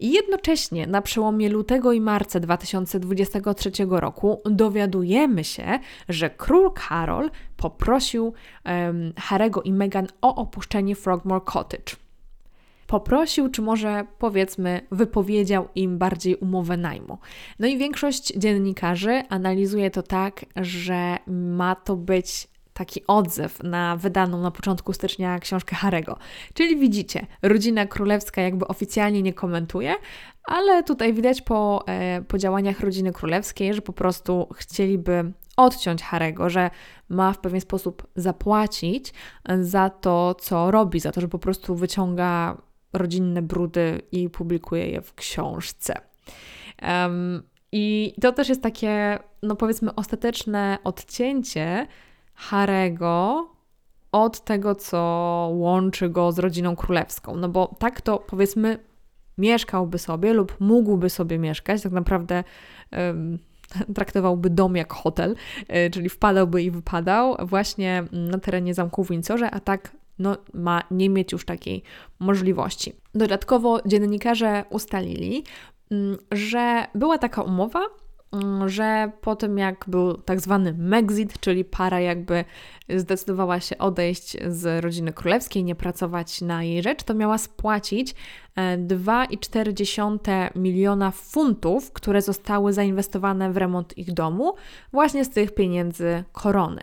I 0.00 0.12
jednocześnie 0.12 0.86
na 0.86 1.02
przełomie 1.02 1.48
lutego 1.48 1.92
i 1.92 2.00
marca 2.00 2.40
2023 2.40 3.70
roku 3.90 4.40
dowiadujemy 4.44 5.44
się, 5.44 5.78
że 6.08 6.30
król 6.30 6.72
Karol 6.72 7.30
poprosił 7.56 8.24
um, 8.64 9.12
Harego 9.18 9.62
i 9.62 9.72
Meghan 9.72 10.06
o 10.22 10.34
opuszczenie 10.34 10.96
Frogmore 10.96 11.44
Cottage. 11.44 11.96
Poprosił, 12.86 13.48
czy 13.48 13.62
może 13.62 14.06
powiedzmy, 14.18 14.80
wypowiedział 14.90 15.68
im 15.74 15.98
bardziej 15.98 16.36
umowę 16.36 16.76
najmu. 16.76 17.18
No 17.58 17.66
i 17.66 17.78
większość 17.78 18.32
dziennikarzy 18.36 19.22
analizuje 19.28 19.90
to 19.90 20.02
tak, 20.02 20.46
że 20.56 21.16
ma 21.26 21.74
to 21.74 21.96
być 21.96 22.48
taki 22.76 23.06
odzew 23.06 23.62
na 23.62 23.96
wydaną 23.96 24.42
na 24.42 24.50
początku 24.50 24.92
stycznia 24.92 25.38
książkę 25.38 25.76
Harego. 25.76 26.18
Czyli 26.54 26.76
widzicie, 26.76 27.26
rodzina 27.42 27.86
królewska 27.86 28.42
jakby 28.42 28.68
oficjalnie 28.68 29.22
nie 29.22 29.32
komentuje, 29.32 29.94
ale 30.44 30.82
tutaj 30.82 31.14
widać 31.14 31.42
po, 31.42 31.84
e, 31.86 32.22
po 32.22 32.38
działaniach 32.38 32.80
rodziny 32.80 33.12
królewskiej, 33.12 33.74
że 33.74 33.82
po 33.82 33.92
prostu 33.92 34.48
chcieliby 34.54 35.32
odciąć 35.56 36.02
Harego, 36.02 36.50
że 36.50 36.70
ma 37.08 37.32
w 37.32 37.38
pewien 37.38 37.60
sposób 37.60 38.06
zapłacić 38.16 39.14
za 39.60 39.90
to, 39.90 40.34
co 40.34 40.70
robi, 40.70 41.00
za 41.00 41.12
to, 41.12 41.20
że 41.20 41.28
po 41.28 41.38
prostu 41.38 41.74
wyciąga 41.74 42.56
rodzinne 42.92 43.42
brudy 43.42 44.02
i 44.12 44.30
publikuje 44.30 44.86
je 44.86 45.00
w 45.00 45.14
książce. 45.14 45.94
Um, 46.82 47.42
I 47.72 48.14
to 48.20 48.32
też 48.32 48.48
jest 48.48 48.62
takie, 48.62 49.18
no 49.42 49.56
powiedzmy, 49.56 49.94
ostateczne 49.94 50.78
odcięcie 50.84 51.86
Harego 52.36 53.48
od 54.12 54.44
tego, 54.44 54.74
co 54.74 54.98
łączy 55.52 56.08
go 56.08 56.32
z 56.32 56.38
rodziną 56.38 56.76
królewską. 56.76 57.36
No 57.36 57.48
bo 57.48 57.74
tak 57.78 58.00
to 58.00 58.18
powiedzmy 58.18 58.78
mieszkałby 59.38 59.98
sobie 59.98 60.32
lub 60.32 60.56
mógłby 60.60 61.10
sobie 61.10 61.38
mieszkać, 61.38 61.82
tak 61.82 61.92
naprawdę 61.92 62.44
traktowałby 63.94 64.50
dom 64.50 64.76
jak 64.76 64.92
hotel, 64.92 65.34
y, 65.86 65.90
czyli 65.90 66.08
wpadałby 66.08 66.62
i 66.62 66.70
wypadał 66.70 67.36
właśnie 67.42 68.04
na 68.12 68.38
terenie 68.38 68.74
zamku 68.74 69.04
w 69.04 69.10
Windsorze, 69.10 69.50
a 69.50 69.60
tak 69.60 69.96
no, 70.18 70.36
ma 70.54 70.82
nie 70.90 71.10
mieć 71.10 71.32
już 71.32 71.44
takiej 71.44 71.82
możliwości. 72.18 72.92
Dodatkowo 73.14 73.80
dziennikarze 73.86 74.64
ustalili, 74.70 75.44
mm, 75.90 76.16
że 76.32 76.86
była 76.94 77.18
taka 77.18 77.42
umowa, 77.42 77.80
mm, 77.80 77.90
że 78.66 79.12
po 79.20 79.36
tym 79.36 79.58
jak 79.58 79.84
był 79.88 80.14
tak 80.14 80.40
zwany 80.40 80.74
Megxit, 80.78 81.40
czyli 81.40 81.64
para 81.64 82.00
jakby 82.00 82.44
zdecydowała 82.88 83.60
się 83.60 83.78
odejść 83.78 84.36
z 84.48 84.84
rodziny 84.84 85.12
królewskiej, 85.12 85.64
nie 85.64 85.74
pracować 85.74 86.40
na 86.40 86.62
jej 86.64 86.82
rzecz, 86.82 87.02
to 87.02 87.14
miała 87.14 87.38
spłacić 87.38 88.14
2,4 88.56 90.58
miliona 90.58 91.10
funtów, 91.10 91.92
które 91.92 92.22
zostały 92.22 92.72
zainwestowane 92.72 93.52
w 93.52 93.56
remont 93.56 93.98
ich 93.98 94.12
domu, 94.12 94.54
właśnie 94.92 95.24
z 95.24 95.30
tych 95.30 95.54
pieniędzy 95.54 96.24
korony. 96.32 96.80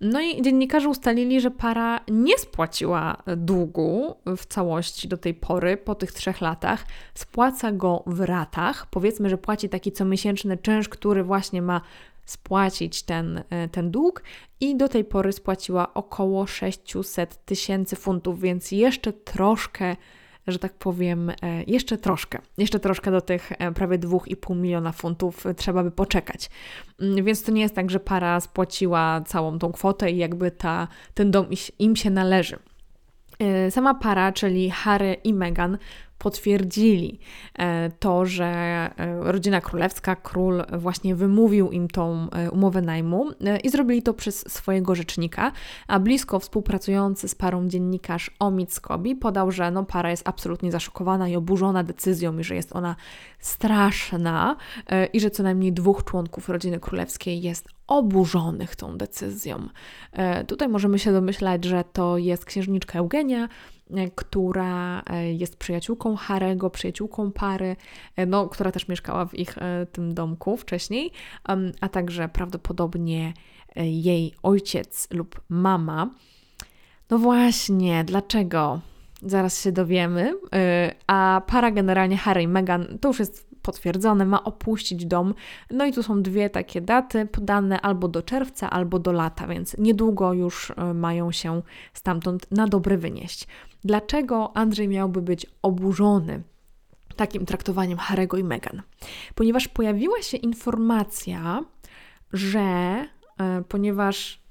No 0.00 0.20
i 0.20 0.42
dziennikarze 0.42 0.88
ustalili, 0.88 1.40
że 1.40 1.50
para 1.50 2.00
nie 2.08 2.38
spłaciła 2.38 3.22
długu 3.36 4.14
w 4.36 4.46
całości 4.46 5.08
do 5.08 5.16
tej 5.16 5.34
pory, 5.34 5.76
po 5.76 5.94
tych 5.94 6.12
trzech 6.12 6.40
latach. 6.40 6.86
Spłaca 7.14 7.72
go 7.72 8.02
w 8.06 8.20
ratach. 8.20 8.86
Powiedzmy, 8.90 9.30
że 9.30 9.38
płaci 9.38 9.68
taki 9.68 9.92
comiesięczny 9.92 10.56
czynsz, 10.56 10.88
który 10.88 11.24
właśnie 11.24 11.62
ma 11.62 11.80
spłacić 12.24 13.02
ten, 13.02 13.44
e, 13.50 13.68
ten 13.68 13.90
dług 13.90 14.22
i 14.60 14.76
do 14.76 14.88
tej 14.88 15.04
pory 15.04 15.32
spłaciła 15.32 15.94
około 15.94 16.46
600 16.46 17.44
tysięcy 17.44 17.96
funtów, 17.96 18.40
więc 18.40 18.72
jeszcze 18.72 19.12
troszkę 19.12 19.96
że 20.46 20.58
tak 20.58 20.72
powiem, 20.72 21.30
e, 21.30 21.34
jeszcze 21.66 21.98
troszkę, 21.98 22.38
jeszcze 22.58 22.80
troszkę 22.80 23.10
do 23.10 23.20
tych 23.20 23.52
e, 23.52 23.72
prawie 23.72 23.98
2,5 23.98 24.56
miliona 24.56 24.92
funtów 24.92 25.44
trzeba 25.56 25.82
by 25.84 25.90
poczekać. 25.90 26.50
Mm, 27.00 27.24
więc 27.24 27.42
to 27.42 27.52
nie 27.52 27.62
jest 27.62 27.74
tak, 27.74 27.90
że 27.90 28.00
para 28.00 28.40
spłaciła 28.40 29.20
całą 29.26 29.58
tą 29.58 29.72
kwotę 29.72 30.10
i 30.10 30.16
jakby 30.16 30.50
ta, 30.50 30.88
ten 31.14 31.30
dom 31.30 31.46
im 31.78 31.96
się 31.96 32.10
należy. 32.10 32.58
E, 33.38 33.70
sama 33.70 33.94
para, 33.94 34.32
czyli 34.32 34.70
Harry 34.70 35.14
i 35.24 35.34
Meghan, 35.34 35.78
potwierdzili 36.18 37.18
e, 37.58 37.90
to, 37.90 38.26
że 38.26 38.44
e, 38.46 38.92
rodzina 39.32 39.60
królewska, 39.60 40.16
król 40.16 40.62
właśnie 40.72 41.14
wymówił 41.14 41.70
im 41.70 41.88
tą 41.88 42.30
e, 42.30 42.50
umowę 42.50 42.82
najmu 42.82 43.30
i 43.62 43.70
zrobili 43.70 44.02
to 44.02 44.14
przez 44.14 44.52
swojego 44.52 44.94
rzecznika, 44.94 45.52
a 45.88 46.00
blisko 46.00 46.38
współpracujący 46.38 47.28
z 47.28 47.34
parą 47.34 47.68
dziennikarz 47.68 48.30
Omid 48.38 48.72
Skobi 48.72 49.16
podał, 49.16 49.50
że 49.50 49.70
no, 49.70 49.84
para 49.84 50.10
jest 50.10 50.28
absolutnie 50.28 50.72
zaszokowana 50.72 51.28
i 51.28 51.36
oburzona 51.36 51.84
decyzją 51.84 52.38
i 52.38 52.44
że 52.44 52.54
jest 52.54 52.76
ona 52.76 52.96
straszna 53.38 54.56
i 55.12 55.20
że 55.20 55.30
co 55.30 55.42
najmniej 55.42 55.72
dwóch 55.72 56.04
członków 56.04 56.48
rodziny 56.48 56.80
królewskiej 56.80 57.42
jest 57.42 57.68
oburzonych 57.86 58.76
tą 58.76 58.98
decyzją. 58.98 59.68
Tutaj 60.46 60.68
możemy 60.68 60.98
się 60.98 61.12
domyślać, 61.12 61.64
że 61.64 61.84
to 61.92 62.18
jest 62.18 62.44
księżniczka 62.44 62.98
Eugenia, 62.98 63.48
E, 63.90 64.10
która 64.10 65.02
e, 65.10 65.32
jest 65.32 65.56
przyjaciółką 65.56 66.16
Harego, 66.16 66.70
przyjaciółką 66.70 67.32
pary, 67.32 67.76
e, 68.16 68.26
no, 68.26 68.48
która 68.48 68.72
też 68.72 68.88
mieszkała 68.88 69.26
w 69.26 69.34
ich 69.34 69.56
tym 69.92 70.14
domku 70.14 70.56
wcześniej, 70.56 71.10
a 71.80 71.88
także 71.88 72.28
prawdopodobnie 72.28 73.32
jej 73.76 74.34
ojciec 74.42 75.08
lub 75.10 75.40
mama. 75.48 76.10
No 77.10 77.18
właśnie, 77.18 78.04
dlaczego? 78.04 78.80
Zaraz 79.22 79.62
się 79.62 79.72
dowiemy. 79.72 80.34
A 81.06 81.42
para 81.46 81.70
generalnie 81.70 82.16
Harry 82.16 82.42
i 82.42 82.48
Meghan 82.48 82.98
to 83.00 83.08
już 83.08 83.18
jest 83.18 83.53
potwierdzone, 83.64 84.24
ma 84.24 84.44
opuścić 84.44 85.06
dom. 85.06 85.34
No 85.70 85.86
i 85.86 85.92
tu 85.92 86.02
są 86.02 86.22
dwie 86.22 86.50
takie 86.50 86.80
daty 86.80 87.26
podane 87.26 87.80
albo 87.80 88.08
do 88.08 88.22
czerwca, 88.22 88.70
albo 88.70 88.98
do 88.98 89.12
lata, 89.12 89.46
więc 89.46 89.76
niedługo 89.78 90.32
już 90.32 90.72
mają 90.94 91.32
się 91.32 91.62
stamtąd 91.92 92.50
na 92.50 92.68
dobre 92.68 92.98
wynieść. 92.98 93.46
Dlaczego 93.84 94.56
Andrzej 94.56 94.88
miałby 94.88 95.22
być 95.22 95.46
oburzony 95.62 96.42
takim 97.16 97.46
traktowaniem 97.46 97.98
Harego 97.98 98.36
i 98.36 98.44
Meghan? 98.44 98.82
Ponieważ 99.34 99.68
pojawiła 99.68 100.22
się 100.22 100.36
informacja, 100.36 101.64
że 102.32 102.60
e, 102.60 103.06
ponieważ 103.68 104.43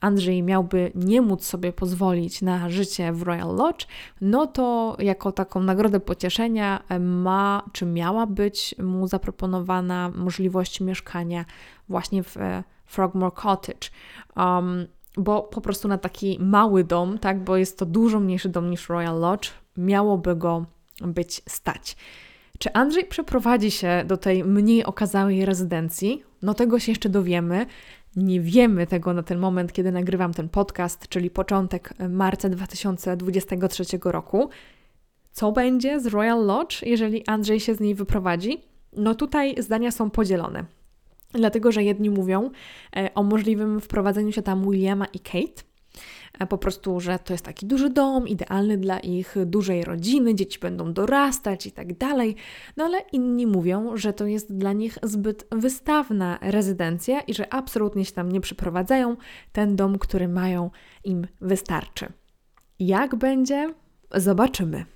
Andrzej 0.00 0.42
miałby 0.42 0.92
nie 0.94 1.22
móc 1.22 1.44
sobie 1.44 1.72
pozwolić 1.72 2.42
na 2.42 2.70
życie 2.70 3.12
w 3.12 3.22
Royal 3.22 3.56
Lodge, 3.56 3.86
no 4.20 4.46
to 4.46 4.96
jako 4.98 5.32
taką 5.32 5.62
nagrodę 5.62 6.00
pocieszenia 6.00 6.82
ma, 7.00 7.62
czy 7.72 7.86
miała 7.86 8.26
być 8.26 8.74
mu 8.78 9.06
zaproponowana 9.06 10.10
możliwość 10.14 10.80
mieszkania 10.80 11.44
właśnie 11.88 12.22
w 12.22 12.36
e, 12.36 12.64
Frogmore 12.86 13.36
Cottage. 13.36 13.88
Um, 14.36 14.86
bo 15.16 15.42
po 15.42 15.60
prostu 15.60 15.88
na 15.88 15.98
taki 15.98 16.38
mały 16.40 16.84
dom, 16.84 17.18
tak, 17.18 17.44
bo 17.44 17.56
jest 17.56 17.78
to 17.78 17.86
dużo 17.86 18.20
mniejszy 18.20 18.48
dom 18.48 18.70
niż 18.70 18.88
Royal 18.88 19.20
Lodge, 19.20 19.50
miałoby 19.76 20.36
go 20.36 20.64
być 21.00 21.42
stać. 21.48 21.96
Czy 22.58 22.72
Andrzej 22.72 23.04
przeprowadzi 23.04 23.70
się 23.70 24.04
do 24.06 24.16
tej 24.16 24.44
mniej 24.44 24.84
okazałej 24.84 25.44
rezydencji? 25.44 26.22
No 26.42 26.54
tego 26.54 26.78
się 26.78 26.92
jeszcze 26.92 27.08
dowiemy. 27.08 27.66
Nie 28.16 28.40
wiemy 28.40 28.86
tego 28.86 29.12
na 29.12 29.22
ten 29.22 29.38
moment, 29.38 29.72
kiedy 29.72 29.92
nagrywam 29.92 30.34
ten 30.34 30.48
podcast, 30.48 31.08
czyli 31.08 31.30
początek 31.30 31.94
marca 32.08 32.48
2023 32.48 33.84
roku. 34.04 34.48
Co 35.32 35.52
będzie 35.52 36.00
z 36.00 36.06
Royal 36.06 36.46
Lodge, 36.46 36.82
jeżeli 36.82 37.26
Andrzej 37.26 37.60
się 37.60 37.74
z 37.74 37.80
niej 37.80 37.94
wyprowadzi? 37.94 38.60
No 38.96 39.14
tutaj 39.14 39.54
zdania 39.62 39.90
są 39.90 40.10
podzielone. 40.10 40.64
Dlatego, 41.32 41.72
że 41.72 41.82
jedni 41.82 42.10
mówią 42.10 42.50
e, 42.96 43.10
o 43.14 43.22
możliwym 43.22 43.80
wprowadzeniu 43.80 44.32
się 44.32 44.42
tam 44.42 44.70
Williama 44.70 45.06
i 45.06 45.20
Kate. 45.20 45.62
E, 46.38 46.46
po 46.46 46.58
prostu, 46.58 47.00
że 47.00 47.18
to 47.18 47.34
jest 47.34 47.44
taki 47.44 47.66
duży 47.66 47.90
dom, 47.90 48.28
idealny 48.28 48.78
dla 48.78 48.98
ich 48.98 49.36
dużej 49.46 49.84
rodziny, 49.84 50.34
dzieci 50.34 50.58
będą 50.58 50.92
dorastać 50.92 51.66
i 51.66 51.72
tak 51.72 51.98
dalej. 51.98 52.36
No 52.76 52.84
ale 52.84 52.98
inni 53.12 53.46
mówią, 53.46 53.96
że 53.96 54.12
to 54.12 54.26
jest 54.26 54.56
dla 54.56 54.72
nich 54.72 54.98
zbyt 55.02 55.46
wystawna 55.52 56.38
rezydencja 56.42 57.20
i 57.20 57.34
że 57.34 57.52
absolutnie 57.52 58.04
się 58.04 58.12
tam 58.12 58.32
nie 58.32 58.40
przyprowadzają. 58.40 59.16
Ten 59.52 59.76
dom, 59.76 59.98
który 59.98 60.28
mają, 60.28 60.70
im 61.04 61.26
wystarczy. 61.40 62.06
Jak 62.78 63.14
będzie? 63.14 63.74
Zobaczymy. 64.14 64.93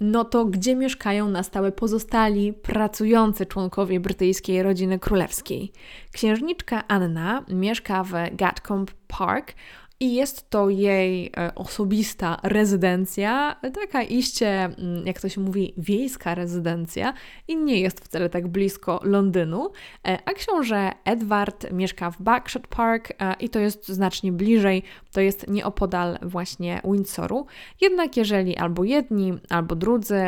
No 0.00 0.24
to 0.24 0.44
gdzie 0.44 0.76
mieszkają 0.76 1.28
na 1.28 1.42
stałe 1.42 1.72
pozostali 1.72 2.52
pracujący 2.52 3.46
członkowie 3.46 4.00
brytyjskiej 4.00 4.62
rodziny 4.62 4.98
królewskiej? 4.98 5.72
Księżniczka 6.12 6.88
Anna 6.88 7.44
mieszka 7.48 8.04
w 8.04 8.12
Gatcombe 8.32 8.92
Park 9.08 9.54
i 10.00 10.14
jest 10.14 10.50
to 10.50 10.70
jej 10.70 11.32
e, 11.36 11.54
osobista 11.54 12.40
rezydencja, 12.42 13.56
taka 13.74 14.02
iście, 14.02 14.64
mm, 14.64 15.06
jak 15.06 15.20
to 15.20 15.28
się 15.28 15.40
mówi, 15.40 15.74
wiejska 15.76 16.34
rezydencja 16.34 17.14
i 17.48 17.56
nie 17.56 17.80
jest 17.80 18.00
wcale 18.00 18.30
tak 18.30 18.48
blisko 18.48 19.00
Londynu. 19.02 19.70
E, 20.08 20.18
a 20.24 20.32
książę 20.32 20.92
Edward 21.04 21.72
mieszka 21.72 22.10
w 22.10 22.22
Bagshot 22.22 22.66
Park 22.66 23.12
e, 23.18 23.34
i 23.40 23.48
to 23.48 23.58
jest 23.58 23.88
znacznie 23.88 24.32
bliżej, 24.32 24.82
to 25.12 25.20
jest 25.20 25.48
nieopodal 25.48 26.18
właśnie 26.22 26.80
Windsoru. 26.84 27.46
Jednak 27.80 28.16
jeżeli 28.16 28.56
albo 28.56 28.84
jedni, 28.84 29.34
albo 29.48 29.74
drudzy, 29.74 30.22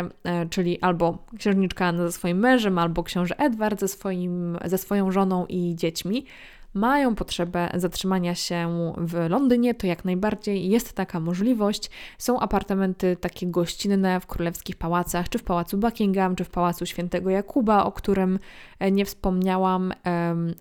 czyli 0.50 0.80
albo 0.80 1.18
księżniczka 1.38 1.92
ze 1.96 2.12
swoim 2.12 2.38
mężem, 2.38 2.78
albo 2.78 3.02
książę 3.02 3.34
Edward 3.38 3.80
ze, 3.80 3.88
swoim, 3.88 4.58
ze 4.64 4.78
swoją 4.78 5.10
żoną 5.10 5.46
i 5.46 5.74
dziećmi, 5.76 6.24
mają 6.74 7.14
potrzebę 7.14 7.70
zatrzymania 7.74 8.34
się 8.34 8.92
w 8.96 9.28
Londynie, 9.28 9.74
to 9.74 9.86
jak 9.86 10.04
najbardziej 10.04 10.68
jest 10.68 10.92
taka 10.92 11.20
możliwość. 11.20 11.90
Są 12.18 12.40
apartamenty 12.40 13.16
takie 13.16 13.46
gościnne 13.46 14.20
w 14.20 14.26
królewskich 14.26 14.76
pałacach, 14.76 15.28
czy 15.28 15.38
w 15.38 15.42
pałacu 15.42 15.78
Buckingham, 15.78 16.36
czy 16.36 16.44
w 16.44 16.50
pałacu 16.50 16.86
Świętego 16.86 17.30
Jakuba, 17.30 17.84
o 17.84 17.92
którym 17.92 18.38
e, 18.78 18.90
nie 18.90 19.04
wspomniałam, 19.04 19.92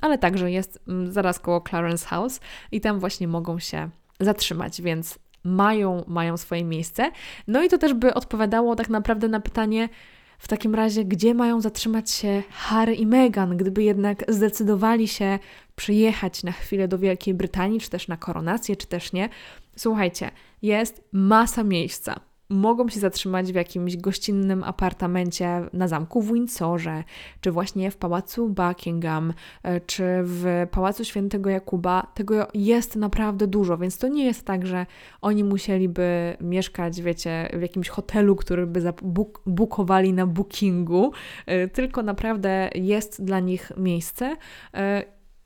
ale 0.02 0.18
także 0.18 0.52
jest 0.52 0.80
mm, 0.88 1.12
zaraz 1.12 1.40
koło 1.40 1.62
Clarence 1.70 2.08
House 2.08 2.40
i 2.72 2.82
tam 2.82 3.00
właśnie 3.00 3.28
mogą 3.28 3.60
się 3.60 3.90
zatrzymać, 4.20 4.82
więc 4.82 5.20
mają, 5.44 6.04
mają 6.08 6.38
swoje 6.38 6.64
miejsce. 6.64 7.12
No 7.48 7.64
i 7.64 7.70
to 7.70 7.78
też 7.78 7.94
by 7.94 8.14
odpowiadało 8.14 8.76
tak 8.76 8.90
naprawdę 8.90 9.28
na 9.28 9.40
pytanie, 9.40 9.90
w 10.38 10.48
takim 10.48 10.76
razie, 10.76 11.06
gdzie 11.06 11.34
mają 11.34 11.62
zatrzymać 11.62 12.12
się 12.12 12.44
Harry 12.50 12.96
i 12.96 13.06
Meghan, 13.06 13.58
gdyby 13.58 13.84
jednak 13.84 14.24
zdecydowali 14.28 15.08
się 15.08 15.40
przyjechać 15.76 16.44
na 16.44 16.52
chwilę 16.52 16.88
do 16.88 17.00
Wielkiej 17.00 17.34
Brytanii, 17.34 17.80
czy 17.80 17.90
też 17.90 18.08
na 18.08 18.18
koronację, 18.18 18.76
czy 18.76 18.88
też 18.88 19.14
nie? 19.14 19.30
Słuchajcie, 19.76 20.32
jest 20.62 21.04
masa 21.12 21.64
miejsca 21.64 22.20
mogą 22.50 22.90
się 22.90 23.00
zatrzymać 23.00 23.52
w 23.52 23.56
jakimś 23.56 23.98
gościnnym 23.98 24.64
apartamencie 24.64 25.62
na 25.74 25.88
zamku 25.88 26.22
w 26.22 26.34
Windsorze, 26.34 27.04
czy 27.42 27.52
właśnie 27.52 27.92
w 27.92 27.98
pałacu 27.98 28.50
Buckingham, 28.50 29.34
e, 29.64 29.82
czy 29.82 30.04
w 30.24 30.68
pałacu 30.72 31.06
Świętego 31.06 31.50
Jakuba. 31.50 32.08
Tego 32.14 32.48
jest 32.54 32.96
naprawdę 32.96 33.48
dużo, 33.48 33.78
więc 33.78 33.98
to 33.98 34.08
nie 34.08 34.26
jest 34.26 34.46
tak, 34.46 34.66
że 34.66 34.86
oni 35.22 35.44
musieliby 35.44 36.38
mieszkać, 36.42 37.02
wiecie, 37.02 37.50
w 37.54 37.62
jakimś 37.62 37.90
hotelu, 37.90 38.36
który 38.36 38.68
by 38.68 38.82
zabukowali 38.82 40.14
na 40.14 40.28
bookingu, 40.28 41.12
e, 41.46 41.68
tylko 41.68 42.04
naprawdę 42.04 42.70
jest 42.76 43.26
dla 43.26 43.40
nich 43.40 43.72
miejsce. 43.78 44.38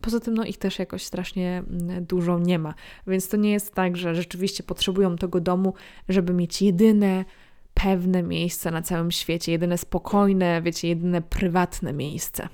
E, 0.01 0.03
Poza 0.03 0.19
tym, 0.19 0.33
no 0.33 0.43
ich 0.43 0.57
też 0.57 0.79
jakoś 0.79 1.03
strasznie 1.03 1.63
mm, 1.69 2.05
dużo 2.05 2.39
nie 2.39 2.59
ma. 2.59 2.73
Więc 3.07 3.29
to 3.29 3.37
nie 3.37 3.51
jest 3.51 3.73
tak, 3.73 3.97
że 3.97 4.15
rzeczywiście 4.15 4.63
potrzebują 4.63 5.15
tego 5.15 5.39
domu, 5.39 5.73
żeby 6.09 6.33
mieć 6.33 6.61
jedyne 6.61 7.25
pewne 7.73 8.23
miejsce 8.23 8.71
na 8.71 8.81
całym 8.81 9.11
świecie, 9.11 9.51
jedyne 9.51 9.77
spokojne, 9.77 10.61
wiecie, 10.61 10.87
jedyne 10.87 11.21
prywatne 11.21 11.93
miejsce. 11.93 12.47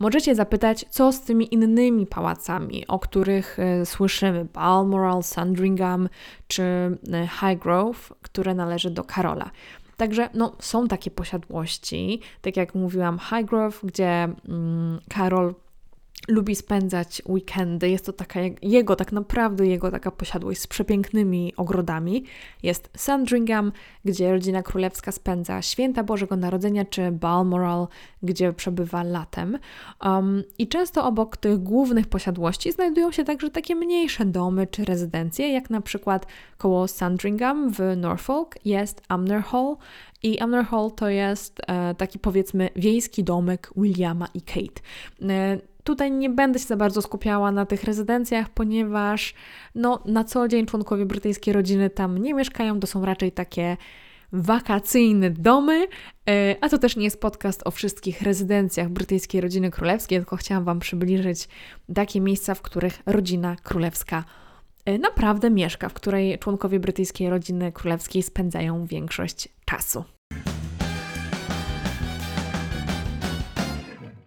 Możecie 0.00 0.34
zapytać, 0.34 0.84
co 0.90 1.12
z 1.12 1.20
tymi 1.20 1.54
innymi 1.54 2.06
pałacami, 2.06 2.86
o 2.86 2.98
których 2.98 3.58
y, 3.82 3.86
słyszymy, 3.86 4.44
Balmoral, 4.44 5.22
Sandringham 5.22 6.08
czy 6.48 6.62
y, 6.62 7.28
Highgrove, 7.40 8.12
które 8.22 8.54
należy 8.54 8.90
do 8.90 9.04
Karola. 9.04 9.50
Także 9.96 10.28
no, 10.34 10.56
są 10.60 10.88
takie 10.88 11.10
posiadłości, 11.10 12.20
tak 12.40 12.56
jak 12.56 12.74
mówiłam, 12.74 13.18
Highgrove, 13.18 13.80
gdzie 13.84 14.28
mm, 14.48 15.00
Karol 15.08 15.54
lubi 16.28 16.56
spędzać 16.56 17.22
weekendy. 17.28 17.88
Jest 17.88 18.06
to 18.06 18.12
taka 18.12 18.40
jego, 18.62 18.96
tak 18.96 19.12
naprawdę 19.12 19.66
jego 19.66 19.90
taka 19.90 20.10
posiadłość 20.10 20.60
z 20.60 20.66
przepięknymi 20.66 21.52
ogrodami. 21.56 22.24
Jest 22.62 22.90
Sandringham, 22.96 23.72
gdzie 24.04 24.32
rodzina 24.32 24.62
królewska 24.62 25.12
spędza 25.12 25.62
święta 25.62 26.04
Bożego 26.04 26.36
Narodzenia, 26.36 26.84
czy 26.84 27.12
Balmoral, 27.12 27.86
gdzie 28.22 28.52
przebywa 28.52 29.02
latem. 29.02 29.58
Um, 30.04 30.42
I 30.58 30.68
często 30.68 31.04
obok 31.06 31.36
tych 31.36 31.58
głównych 31.58 32.06
posiadłości 32.06 32.72
znajdują 32.72 33.12
się 33.12 33.24
także 33.24 33.50
takie 33.50 33.74
mniejsze 33.74 34.24
domy 34.24 34.66
czy 34.66 34.84
rezydencje, 34.84 35.52
jak 35.52 35.70
na 35.70 35.80
przykład 35.80 36.26
koło 36.58 36.88
Sandringham 36.88 37.70
w 37.70 37.78
Norfolk 37.96 38.54
jest 38.64 39.02
Amner 39.08 39.42
Hall, 39.42 39.76
i 40.22 40.38
Amner 40.38 40.64
Hall 40.64 40.90
to 40.96 41.08
jest 41.08 41.60
e, 41.66 41.94
taki 41.94 42.18
powiedzmy 42.18 42.68
wiejski 42.76 43.24
domek 43.24 43.70
Williama 43.76 44.28
i 44.34 44.42
Kate. 44.42 44.80
Tutaj 45.84 46.12
nie 46.12 46.30
będę 46.30 46.58
się 46.58 46.66
za 46.66 46.76
bardzo 46.76 47.02
skupiała 47.02 47.52
na 47.52 47.66
tych 47.66 47.84
rezydencjach, 47.84 48.48
ponieważ 48.48 49.34
no, 49.74 50.02
na 50.06 50.24
co 50.24 50.48
dzień 50.48 50.66
członkowie 50.66 51.06
brytyjskiej 51.06 51.54
rodziny 51.54 51.90
tam 51.90 52.18
nie 52.18 52.34
mieszkają, 52.34 52.80
to 52.80 52.86
są 52.86 53.04
raczej 53.04 53.32
takie 53.32 53.76
wakacyjne 54.32 55.30
domy, 55.30 55.86
e, 56.28 56.56
a 56.60 56.68
to 56.68 56.78
też 56.78 56.96
nie 56.96 57.04
jest 57.04 57.20
podcast 57.20 57.62
o 57.64 57.70
wszystkich 57.70 58.22
rezydencjach 58.22 58.88
brytyjskiej 58.88 59.40
rodziny 59.40 59.70
królewskiej, 59.70 60.18
tylko 60.18 60.36
chciałam 60.36 60.64
Wam 60.64 60.80
przybliżyć 60.80 61.48
takie 61.94 62.20
miejsca, 62.20 62.54
w 62.54 62.62
których 62.62 63.02
rodzina 63.06 63.56
królewska 63.62 64.24
e, 64.84 64.98
naprawdę 64.98 65.50
mieszka, 65.50 65.88
w 65.88 65.94
której 65.94 66.38
członkowie 66.38 66.80
brytyjskiej 66.80 67.30
rodziny 67.30 67.72
królewskiej 67.72 68.22
spędzają 68.22 68.86
większość 68.86 69.48
czasu. 69.64 70.04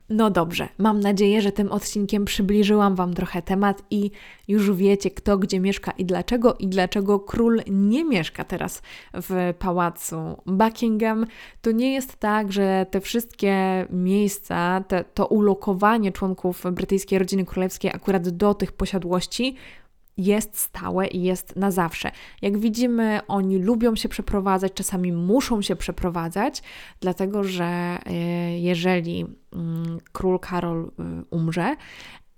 No 0.10 0.30
dobrze, 0.30 0.68
mam 0.78 1.00
nadzieję, 1.00 1.42
że 1.42 1.52
tym 1.52 1.72
odcinkiem 1.72 2.26
przybliżyłam 2.26 2.96
Wam 2.96 3.14
trochę 3.14 3.42
temat 3.42 3.84
i 3.90 4.12
już 4.48 4.72
wiecie, 4.72 5.12
kto 5.12 5.38
gdzie 5.38 5.60
mieszka 5.60 5.92
i 5.92 6.06
dlaczego, 6.06 6.56
i 6.60 6.68
dlaczego 6.68 7.20
król 7.20 7.62
nie 7.68 8.06
mieszka 8.06 8.44
teraz 8.44 8.82
w 9.14 9.54
pałacu 9.60 10.16
Buckingham. 10.46 11.26
To 11.62 11.72
nie 11.72 11.94
jest 11.94 12.18
tak, 12.18 12.52
że 12.52 12.86
te 12.92 13.02
wszystkie 13.02 13.86
miejsca, 13.90 14.84
te, 14.88 15.04
to 15.04 15.28
ulokowanie 15.28 16.12
członków 16.12 16.64
brytyjskiej 16.72 17.20
rodziny 17.20 17.46
królewskiej 17.46 17.92
akurat 17.94 18.30
do 18.30 18.54
tych 18.54 18.72
posiadłości 18.72 19.56
jest 20.18 20.60
stałe 20.60 21.08
i 21.08 21.24
jest 21.24 21.56
na 21.56 21.72
zawsze. 21.72 22.12
Jak 22.42 22.58
widzimy, 22.58 23.20
oni 23.28 23.58
lubią 23.58 23.96
się 23.96 24.10
przeprowadzać, 24.10 24.74
czasami 24.74 25.12
muszą 25.12 25.62
się 25.62 25.76
przeprowadzać, 25.76 26.64
dlatego 27.00 27.44
że 27.44 27.66
e, 27.66 28.60
jeżeli 28.60 29.26
mm, 29.54 30.00
król 30.12 30.40
Karol 30.40 30.92
e, 31.00 31.24
umrze, 31.30 31.76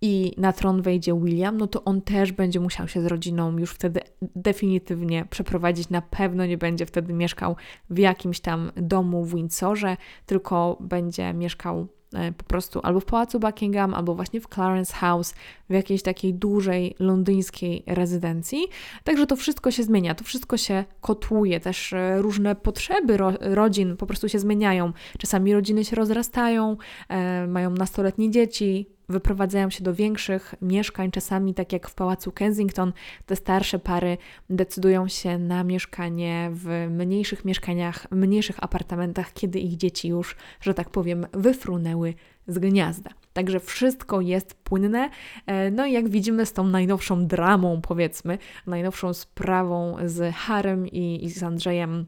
i 0.01 0.33
na 0.37 0.53
tron 0.53 0.81
wejdzie 0.81 1.13
William, 1.13 1.57
no 1.57 1.67
to 1.67 1.83
on 1.83 2.01
też 2.01 2.31
będzie 2.31 2.59
musiał 2.59 2.87
się 2.87 3.01
z 3.01 3.05
rodziną 3.05 3.57
już 3.57 3.71
wtedy 3.71 3.99
definitywnie 4.21 5.25
przeprowadzić. 5.29 5.89
Na 5.89 6.01
pewno 6.01 6.45
nie 6.45 6.57
będzie 6.57 6.85
wtedy 6.85 7.13
mieszkał 7.13 7.55
w 7.89 7.97
jakimś 7.97 8.39
tam 8.39 8.71
domu 8.75 9.23
w 9.23 9.35
Windsorze, 9.35 9.97
tylko 10.25 10.77
będzie 10.79 11.33
mieszkał 11.33 11.87
E, 12.13 12.31
po 12.31 12.43
prostu 12.43 12.79
albo 12.83 12.99
w 12.99 13.05
Pałacu 13.05 13.39
Buckingham, 13.39 13.93
albo 13.93 14.15
właśnie 14.15 14.41
w 14.41 14.47
Clarence 14.47 14.93
House, 14.93 15.35
w 15.69 15.73
jakiejś 15.73 16.01
takiej 16.01 16.33
dużej 16.33 16.95
londyńskiej 16.99 17.83
rezydencji. 17.87 18.67
Także 19.03 19.27
to 19.27 19.35
wszystko 19.35 19.71
się 19.71 19.83
zmienia, 19.83 20.15
to 20.15 20.23
wszystko 20.23 20.57
się 20.57 20.85
kotłuje, 21.01 21.59
też 21.59 21.93
e, 21.93 22.21
różne 22.21 22.55
potrzeby 22.55 23.17
ro 23.17 23.33
rodzin 23.39 23.97
po 23.97 24.05
prostu 24.05 24.29
się 24.29 24.39
zmieniają. 24.39 24.93
Czasami 25.17 25.53
rodziny 25.53 25.85
się 25.85 25.95
rozrastają, 25.95 26.77
e, 27.09 27.47
mają 27.47 27.69
nastoletnie 27.69 28.31
dzieci, 28.31 28.97
wyprowadzają 29.09 29.69
się 29.69 29.83
do 29.83 29.93
większych 29.93 30.55
mieszkań, 30.61 31.11
czasami 31.11 31.53
tak 31.53 31.73
jak 31.73 31.89
w 31.89 31.95
pałacu 31.95 32.31
Kensington, 32.31 32.93
te 33.25 33.35
starsze 33.35 33.79
pary 33.79 34.17
decydują 34.49 35.07
się 35.07 35.37
na 35.37 35.63
mieszkanie 35.63 36.49
w 36.53 36.87
mniejszych 36.89 37.45
mieszkaniach, 37.45 38.11
mniejszych 38.11 38.63
apartamentach, 38.63 39.33
kiedy 39.33 39.59
ich 39.59 39.77
dzieci 39.77 40.07
już, 40.07 40.35
że 40.61 40.73
tak 40.73 40.89
powiem, 40.89 41.27
wyfrunęły 41.33 42.13
z 42.47 42.59
gniazda. 42.59 43.09
Także 43.33 43.59
wszystko 43.59 44.21
jest 44.21 44.53
płynne. 44.53 45.09
E, 45.45 45.71
no 45.71 45.85
i 45.85 45.91
jak 45.91 46.09
widzimy 46.09 46.45
z 46.45 46.53
tą 46.53 46.67
najnowszą 46.67 47.27
dramą, 47.27 47.81
powiedzmy, 47.81 48.37
najnowszą 48.67 49.13
sprawą 49.13 49.97
z 50.05 50.35
Harem 50.35 50.87
i, 50.87 51.25
i 51.25 51.29
z 51.29 51.43
Andrzejem 51.43 52.05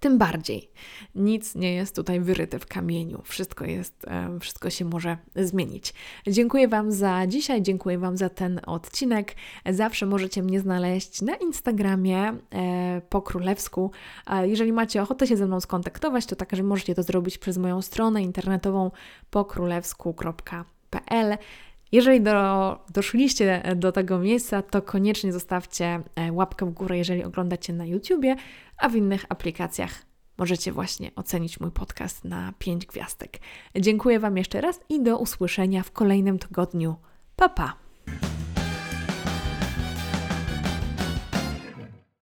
tym 0.00 0.18
bardziej 0.18 0.70
nic 1.14 1.54
nie 1.54 1.74
jest 1.74 1.96
tutaj 1.96 2.20
wyryte 2.20 2.58
w 2.58 2.66
kamieniu. 2.66 3.22
Wszystko 3.24 3.64
jest, 3.64 4.06
wszystko 4.40 4.70
się 4.70 4.84
może 4.84 5.16
zmienić. 5.36 5.94
Dziękuję 6.26 6.68
Wam 6.68 6.92
za 6.92 7.26
dzisiaj, 7.26 7.62
dziękuję 7.62 7.98
Wam 7.98 8.16
za 8.16 8.28
ten 8.28 8.60
odcinek. 8.66 9.34
Zawsze 9.70 10.06
możecie 10.06 10.42
mnie 10.42 10.60
znaleźć 10.60 11.22
na 11.22 11.34
Instagramie 11.34 12.36
e, 12.52 13.00
po 13.08 13.22
królewsku. 13.22 13.90
Jeżeli 14.42 14.72
macie 14.72 15.02
ochotę 15.02 15.26
się 15.26 15.36
ze 15.36 15.46
mną 15.46 15.60
skontaktować, 15.60 16.26
to 16.26 16.36
także 16.36 16.62
możecie 16.62 16.94
to 16.94 17.02
zrobić 17.02 17.38
przez 17.38 17.58
moją 17.58 17.82
stronę 17.82 18.22
internetową 18.22 18.90
pokrólewsku.pl. 19.30 21.38
Jeżeli 21.96 22.20
do, 22.20 22.78
doszliście 22.92 23.62
do 23.76 23.92
tego 23.92 24.18
miejsca, 24.18 24.62
to 24.62 24.82
koniecznie 24.82 25.32
zostawcie 25.32 26.02
e, 26.14 26.32
łapkę 26.32 26.66
w 26.66 26.70
górę, 26.70 26.98
jeżeli 26.98 27.24
oglądacie 27.24 27.72
na 27.72 27.86
YouTubie, 27.86 28.36
a 28.78 28.88
w 28.88 28.96
innych 28.96 29.24
aplikacjach 29.28 30.02
możecie 30.38 30.72
właśnie 30.72 31.10
ocenić 31.14 31.60
mój 31.60 31.70
podcast 31.70 32.24
na 32.24 32.52
5 32.58 32.86
gwiazdek. 32.86 33.38
Dziękuję 33.76 34.20
Wam 34.20 34.36
jeszcze 34.36 34.60
raz 34.60 34.80
i 34.88 35.02
do 35.02 35.18
usłyszenia 35.18 35.82
w 35.82 35.90
kolejnym 35.90 36.38
tygodniu. 36.38 36.96
Pa 37.36 37.48
pa! 37.48 37.76